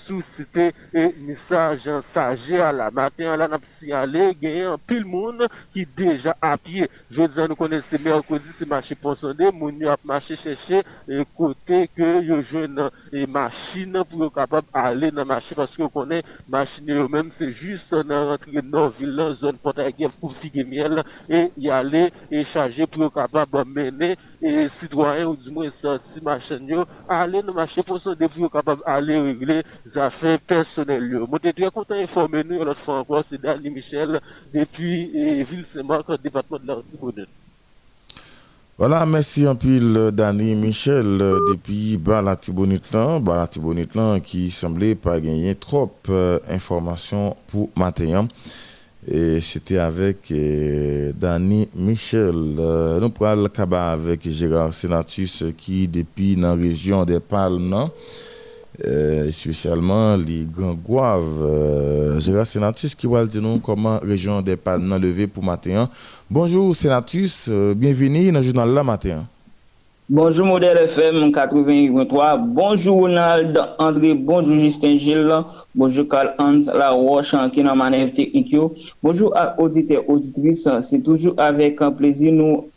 [0.07, 4.79] sous cité et message sagé à la matin, là, n'a signalé, il y a un
[4.79, 6.89] pile monde qui déjà à pied.
[7.11, 11.89] Je dis, nous connaissons mercredi, c'est marché pour sonner, mon a marché chercher, et côté
[11.97, 17.31] que yo jeune et machine pour capable aller dans marché parce que connaît machine eux-même,
[17.39, 19.81] c'est juste dans rentrer dans ville, zone porte
[20.21, 25.51] pour figue miel, et y aller et charger pour capable mener et citoyens ou du
[25.51, 30.41] moins sorti machine yo, aller dans marché pour sonner pour capable aller régler les affaires
[30.41, 31.09] personnelles.
[31.11, 34.21] Je suis très content d'informer nous, l'autre fois encore, c'est Dani Michel,
[34.53, 37.27] depuis Ville Saint-Marc, département de l'Artibonne.
[38.79, 41.19] Voilà, merci un peu Dani Michel
[41.51, 48.27] depuis Balatibonitlan, Balatibonitlan qui semblait pas gagner trop d'informations pour matin.
[49.11, 52.33] Et c'était avec euh, Dani Michel.
[52.33, 57.91] nous prenons le avec Gérard Senatus qui depuis dans la région des Palmes
[58.87, 61.43] euh, spécialement les gangouaves.
[61.43, 65.89] Euh, Gérard Sénatus qui va dire comment région des Palmes levé pour matin.
[66.31, 69.27] Bonjour Sénatus, euh, bienvenue dans le journal La Matin.
[70.09, 72.37] Bonjour Modèle FM 83.
[72.37, 74.15] Bonjour Ronald André.
[74.15, 75.33] Bonjour Justin Gilles.
[75.77, 78.55] Bonjour Carl Hans La Roche qui est dans manœuvre technique.
[79.01, 80.69] Bonjour à auditeurs, auditrices.
[80.81, 82.69] C'est toujours avec plaisir nous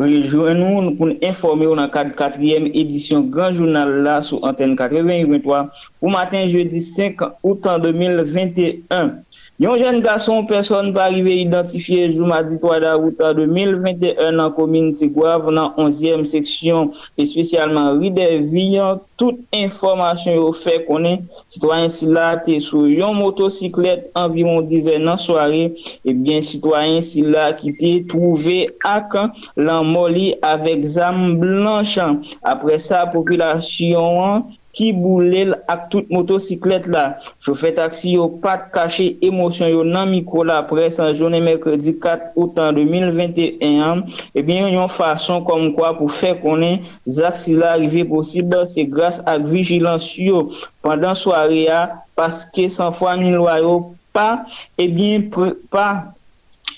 [0.00, 5.66] Rejouen nou pou nou informe ou nan 4e edisyon Gran Jounal la sou antenne 8023
[6.00, 9.12] pou matin jeudi 5 outan 2021.
[9.60, 14.96] Yon jen gason person pa arrive identifiye jou madi 3 da wouta 2021 nan komine
[14.96, 19.02] Tigwav nan 11e seksyon espesyalman ride Riderviyan.
[19.22, 25.68] Tout informasyon yo fe konen, sitwayen sila te sou yon motosiklet anviron 10 nan soare,
[26.02, 28.56] ebyen sitwayen sila ki te trouve
[28.88, 29.14] ak
[29.54, 32.20] lan moli avek zam blanchan.
[32.42, 37.04] Apre sa, populasyon ki boule ak tout motosiklet la.
[37.44, 42.32] Chofet taksi yo pat kache emosyon yo nan mikro la pres an jounen mekredi 4
[42.40, 44.04] outan 2021,
[44.38, 49.24] ebyen yon fason kom kwa pou fe konen zak si la arrive posib se grase
[49.28, 50.48] ak vigilans yo
[50.84, 51.82] pandan soare ya,
[52.16, 53.76] paske san fwa ni lwa yo
[54.12, 54.44] pa,
[54.80, 55.28] ebyen
[55.72, 56.12] pa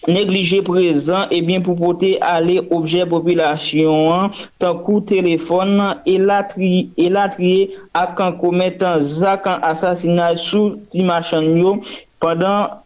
[0.05, 6.43] Neglije prezant, ebyen pou pote ale obje popilasyon an, tankou telefon an, e la
[7.33, 7.59] triye
[7.97, 11.79] ak an kometan zak an asasinaj sou ti machan yo,
[12.21, 12.84] padan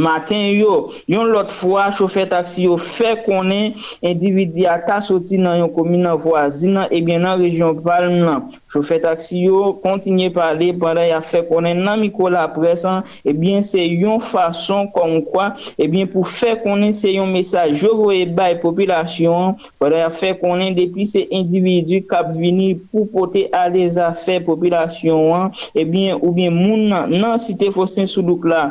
[0.00, 0.90] maten yo.
[1.10, 6.86] Yon lot fwa, choufe taksi yo fe konen, individi ata soti nan yon komina voazina,
[6.90, 8.48] ebyen nan eh rejyon palm nan.
[8.70, 13.66] Choufe taksi yo kontinye pale, pandan ya fe konen nan miko la presan, ebyen eh
[13.66, 18.26] se yon fason kon kwa, ebyen eh pou fe konen se yon mesaj yo voye
[18.26, 23.86] bay populasyon, pandan ya fe konen depi se individu kap vini pou pote a de
[23.96, 28.70] zafè populasyon an, ebyen ou bien moun nan, nan site fosen sou douk la.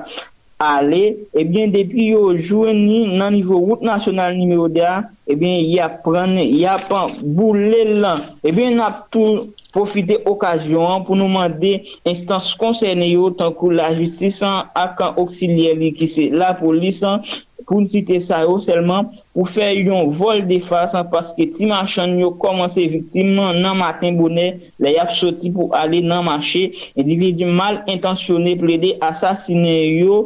[0.59, 5.03] ale, eh ebyen depi yo jwen ni nan nivou route nasyonal nime o de a,
[5.27, 11.29] ebyen ya pran, ya pan boule lan, ebyen eh nap tou Profite okasyon pou nou
[11.29, 11.75] mande
[12.09, 17.21] instans konserne yo tankou la justisan ak an oksilye li ki se la polisan
[17.69, 22.31] pou nsite sa yo selman pou fe yon vol de fasan paske ti machan yo
[22.41, 28.55] komanse viktiman nan matin bonen le yap soti pou ale nan mache individu mal intansyoné
[28.57, 30.23] ple de asasine yo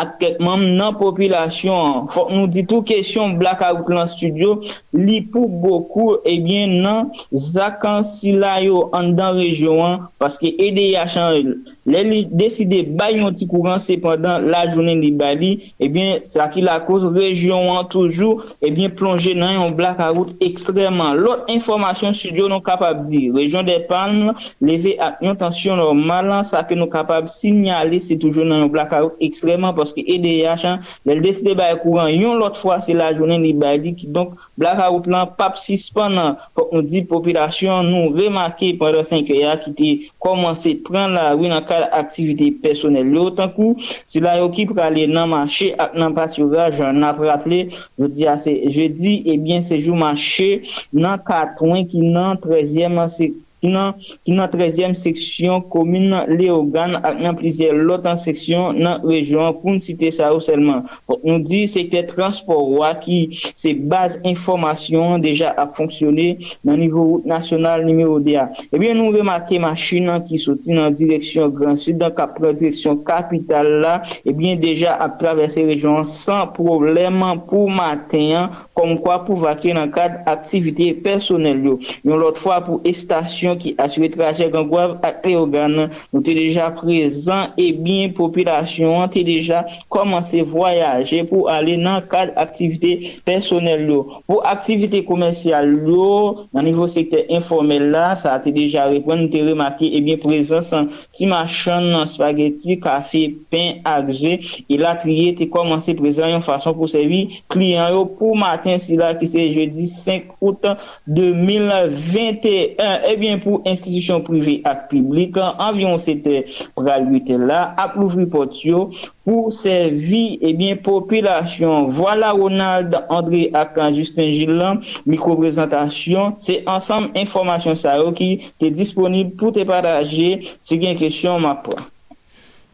[0.00, 2.08] ak ket mam nan popilasyon.
[2.12, 4.60] Fok nou di tou kesyon blakawout lan studio,
[4.96, 11.16] li pou boku ebyen eh nan zakan sila yo an dan rejyon an, paske EDH
[11.20, 11.52] an,
[11.84, 16.48] le li deside bay yon ti kouran sepandan la jounen li bali, eh ebyen sa
[16.52, 21.20] ki la kouz rejyon an toujou, eh ebyen plonje nan yon blakawout ekstreman.
[21.20, 26.48] Lot informasyon studio nou kapab di, rejyon de Palme, leve ak yon tansyon normal an,
[26.48, 31.22] sa ke nou kapab sinyale se toujou nan yon blakawout ekstreman, poske EDH an, lèl
[31.24, 35.08] deside baye kouran yon lot fwa se la jounen li baye li ki donk blakaout
[35.10, 39.90] lan pap sispan nan pou on di populasyon nou remake pwèndan 5 ya ki te
[40.22, 43.10] komanse pran la wè nan kal aktivite personel.
[43.12, 47.20] Lè otan kou, se la yo ki prale nan manche ak nan paturaj nan ap
[47.22, 47.64] rappele,
[47.98, 52.90] je di ase je di, ebyen eh se jou manche nan katwen ki nan 13e
[52.92, 53.32] manse se
[53.62, 53.94] nan,
[54.26, 60.10] nan 13e seksyon komine nan Leogan ak nan plize lotan seksyon nan rejyon pou nou
[60.12, 60.84] sa ou selman.
[61.08, 66.28] Fok nou di sekte transport wak ki se baz informasyon deja ap fonksyone
[66.66, 68.48] nan nivou nasyonal nimeyo DA.
[68.72, 72.52] Ebyen eh nou remake machin nan ki soti nan direksyon Grand Sud, dan ka pre
[72.58, 79.18] direksyon kapital la, eh ebyen deja ap travesse rejyon san probleman pou maten kom kwa
[79.26, 81.74] pou vake nan kad aktivite personel yo.
[82.06, 87.52] Yon lot fwa pou estasyon ki asywe traje gangwav ak reogan nou te deja prezan
[87.60, 89.62] e bin populasyon te deja
[89.92, 94.00] komanse voyaje pou ale nan kad aktivite personel yo.
[94.28, 99.44] Pou aktivite komensyal yo nan nivou sekte informel la sa te deja repon nou te
[99.44, 105.48] remake e bin prezansan ti machan nan spageti, kafe, pen, agje e la triye te
[105.52, 109.42] komanse prezan yon fason pou sevi kliyan yo pou mati matin si la ki se
[109.52, 110.66] jeudi 5 out
[111.06, 112.78] 2021.
[113.10, 116.44] Ebyen eh pou institisyon privi ak publik, anvyon sete
[116.78, 118.90] pralwite la, ap louvri pot yo
[119.26, 121.90] pou servi ebyen eh populasyon.
[121.90, 129.34] Voila Ronald, André Akan, Justin Gillan, mikroprezentasyon, se ansam informasyon sa yo ki te disponib
[129.38, 131.91] pou te paraje se gen kresyon mapwa.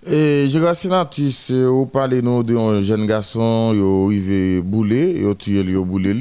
[0.02, 0.10] Po.
[0.10, 4.62] E, je rase nan ti se ou pale nou de yon jen gason yo ive
[4.62, 6.14] boule, yo tuye li yo boule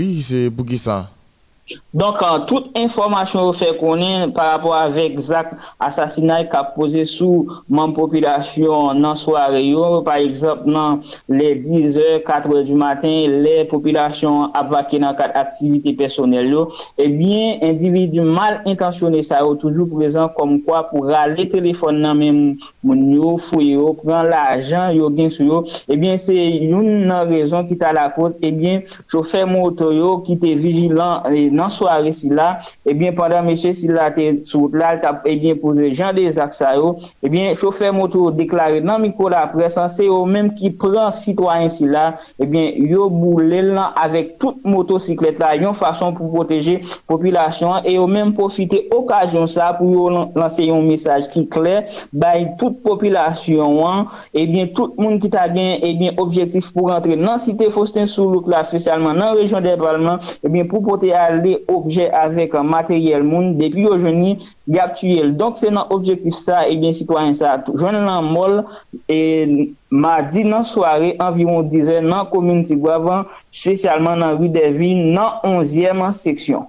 [1.94, 5.50] Donk an, euh, tout informasyon ou fe konen par rapport avek zak
[5.84, 12.64] asasinay ka pose sou man populasyon nan soare yo, par eksemp nan le 10h, 4h
[12.70, 16.64] du matin, le populasyon apvake nan kat aktivite personel yo,
[16.96, 22.22] eh ebyen, individu mal intansyoné sa yo toujou prezant kom kwa pou rale telefon nan
[22.22, 22.40] men
[22.86, 26.36] moun yo, fwe yo, pran eh la ajan eh yo gen sou yo, ebyen, se
[26.38, 31.48] yon nan rezon ki ta la koz, ebyen, choufe motor yo ki te vijilan e
[31.58, 32.58] nan soare si la,
[32.88, 36.96] ebyen pandan meche si la te sou la, ebyen pose jan de zak sa yo,
[37.26, 41.90] ebyen chofer moto deklare nan miko la presan se yo menm ki pran sitwayen si
[41.90, 42.12] la,
[42.42, 46.78] ebyen yo boule lan avek tout motosiklet la yon fason pou proteje
[47.10, 52.48] populasyon e yo menm profite okajyon sa pou yo lanse yon mesaj ki kler bay
[52.62, 54.08] tout populasyon wan,
[54.38, 58.64] ebyen tout moun ki ta gen ebyen objektif pou rentre nan site Fostin Soulouk la,
[58.68, 63.82] spesyalman nan rejon de Balman, ebyen pou pote al garde obje avek materyel moun, depi
[63.82, 64.38] yo jouni,
[64.68, 65.36] gap tuyel.
[65.38, 68.64] Donk se nan objektif sa, ebyen eh sitwanyen sa, joun nan mol,
[69.10, 75.14] e madi nan soare, anviron 10 an, nan komine Tigwavan, spesyalman nan Rue des Villes,
[75.14, 76.68] nan 11e seksyon.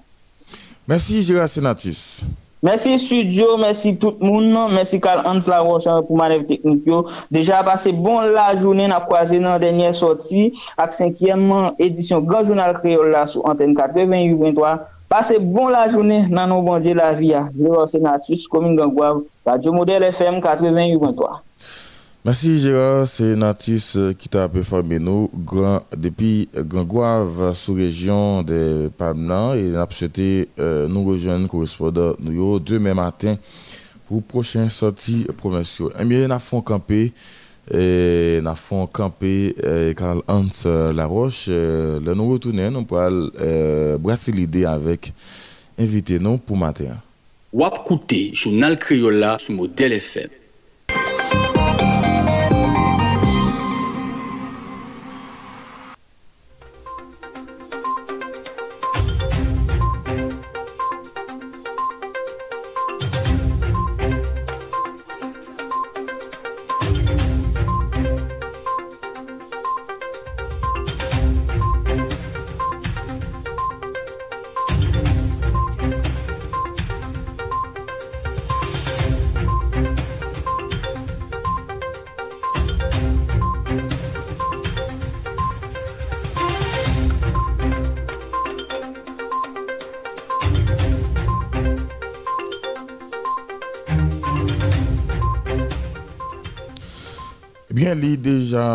[0.88, 2.22] Mersi Gérard Senatus.
[2.60, 7.04] Mersi studio, mersi tout moun, mersi Karl Hans Larochan pou manev teknik yo.
[7.30, 11.38] Deja pase bon la jounen ap kwaze nan denye soti ak 5e
[11.78, 14.74] edisyon Grand Journal Creole la sou antenne 88.3.
[15.08, 17.46] Pase bon la jounen nan nou bonje la via.
[17.54, 21.47] Jero Senatus, Komin Gangwav, Radio Model FM 88.3.
[22.24, 25.30] Merci Gérard Senatus qui t'a performé nous
[25.96, 32.92] depuis Gangouave sous région de Pamlan et n'a souhaité euh, nous rejoindre correspondant nous demain
[32.92, 33.36] matin
[34.08, 35.90] pour prochaine sortie provinciale.
[36.00, 37.12] Eh bien, nous avons campé
[37.72, 39.54] et nous avons campé
[39.96, 41.46] Karl Hans Laroche.
[41.48, 45.12] Euh, le nous retourner, nous pourrons euh, brasser l'idée avec
[45.78, 46.96] invité nous pour matin.
[47.52, 50.28] Wap Kouté, journal Criolla sous modèle FM.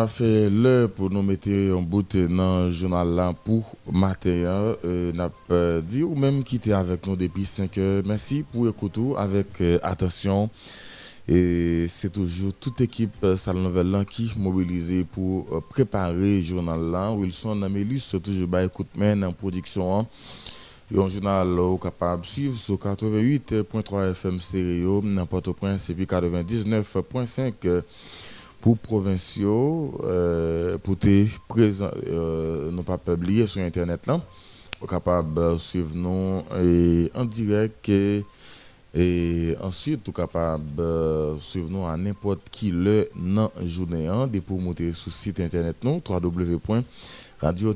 [0.08, 4.74] Fait l'heure pour nous mettre en bout dans le journal là pour matin.
[4.84, 8.02] Euh, n'a pas dit ou même quitter avec nous depuis 5 heures.
[8.06, 10.48] Merci pour écouter avec euh, attention.
[11.26, 16.80] Et c'est toujours toute équipe euh, Salle Nouvelle qui mobilisée pour euh, préparer le journal
[16.90, 17.12] là.
[17.12, 20.00] Wilson Namélus, toujours écoute main en production.
[20.00, 20.06] Hein.
[20.94, 21.48] Et un journal
[21.80, 27.80] capable de suivre sur 88.3 FM stéréo, n'importe prince et puis 99.5 euh,
[28.64, 34.18] pour provinciaux, euh, pour te présent, euh, nous pas publier sur internet là,
[34.80, 35.94] vous capable suivre
[37.14, 38.24] en direct et,
[38.94, 44.58] et ensuite tout capable de suivre à n'importe qui le non journée hein, des pour
[44.58, 47.74] monter sur site internet nous www.radio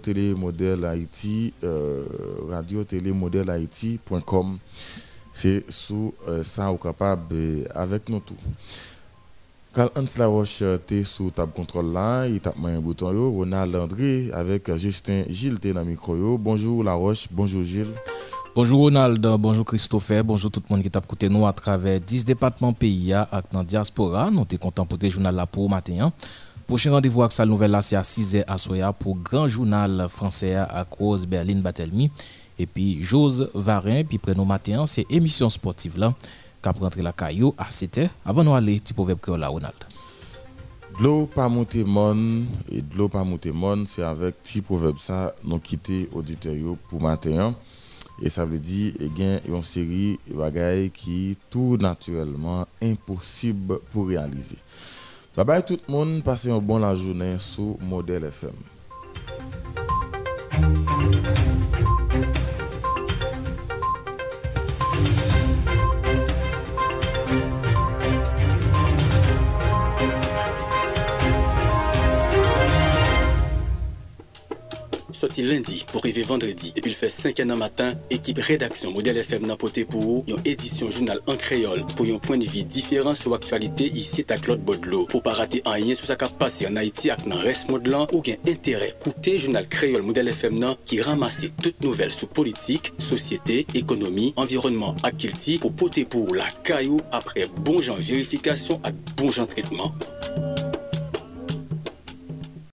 [1.65, 2.05] euh,
[5.32, 8.35] c'est sous euh, ça ou capable euh, avec nous tout
[9.79, 14.29] Karl Hans Laroche était sous table contrôle là, il tape un bouton yo, Ronald André
[14.33, 16.37] avec Justin Gilles t'es dans le micro yo.
[16.37, 17.95] Bonjour Laroche, bonjour Gilles.
[18.57, 22.25] Bonjour Ronald, bonjour Christopher, bonjour tout le monde qui t'a écouté nous à travers 10
[22.25, 24.33] départements pays à dans diaspora.
[24.33, 26.07] Nous sommes contents pour te journal là pour matin.
[26.07, 26.13] Hein.
[26.67, 30.57] Prochain rendez-vous avec sa nouvelle là c'est à 6h à Soya pour grand journal français
[30.57, 32.11] à cause Berlin Batelmi
[32.59, 36.13] et puis Jose Varin puis prénom matin c'est émission sportive là
[36.63, 39.75] cap rentrer la caillou à 7h avant nous aller petit proverbe que là Ronald.
[40.99, 44.99] De l'eau pas monter mon et de l'eau pas monter mon, c'est avec petit proverbe
[44.99, 46.55] ça nous quitter auditeur
[46.89, 47.55] pour matin
[48.21, 54.09] et ça veut dire et gain une série de bagailles qui tout naturellement impossible pour
[54.09, 54.59] réaliser.
[55.37, 58.55] Bye bye tout le monde, passez une bonne la journée sur Modèle FM.
[75.19, 76.73] Sorti lundi pour arriver vendredi.
[76.77, 80.90] Depuis le fait 5 an matin, équipe rédaction Modèle FM n'a poté pour une édition
[80.90, 85.07] journal en créole pour un point de vue différent sur l'actualité ici à Claude Baudelot.
[85.07, 87.69] Pour pas rater un lien sur ce qui a passé en Haïti avec le reste
[87.69, 88.95] modelant ou gain intérêt.
[89.01, 95.11] Écoutez journal créole Modèle FM qui ramasse toutes nouvelles sur politique, société, économie, environnement à
[95.61, 99.93] pour poter pour la caillou après bon genre vérification à bon genre traitement.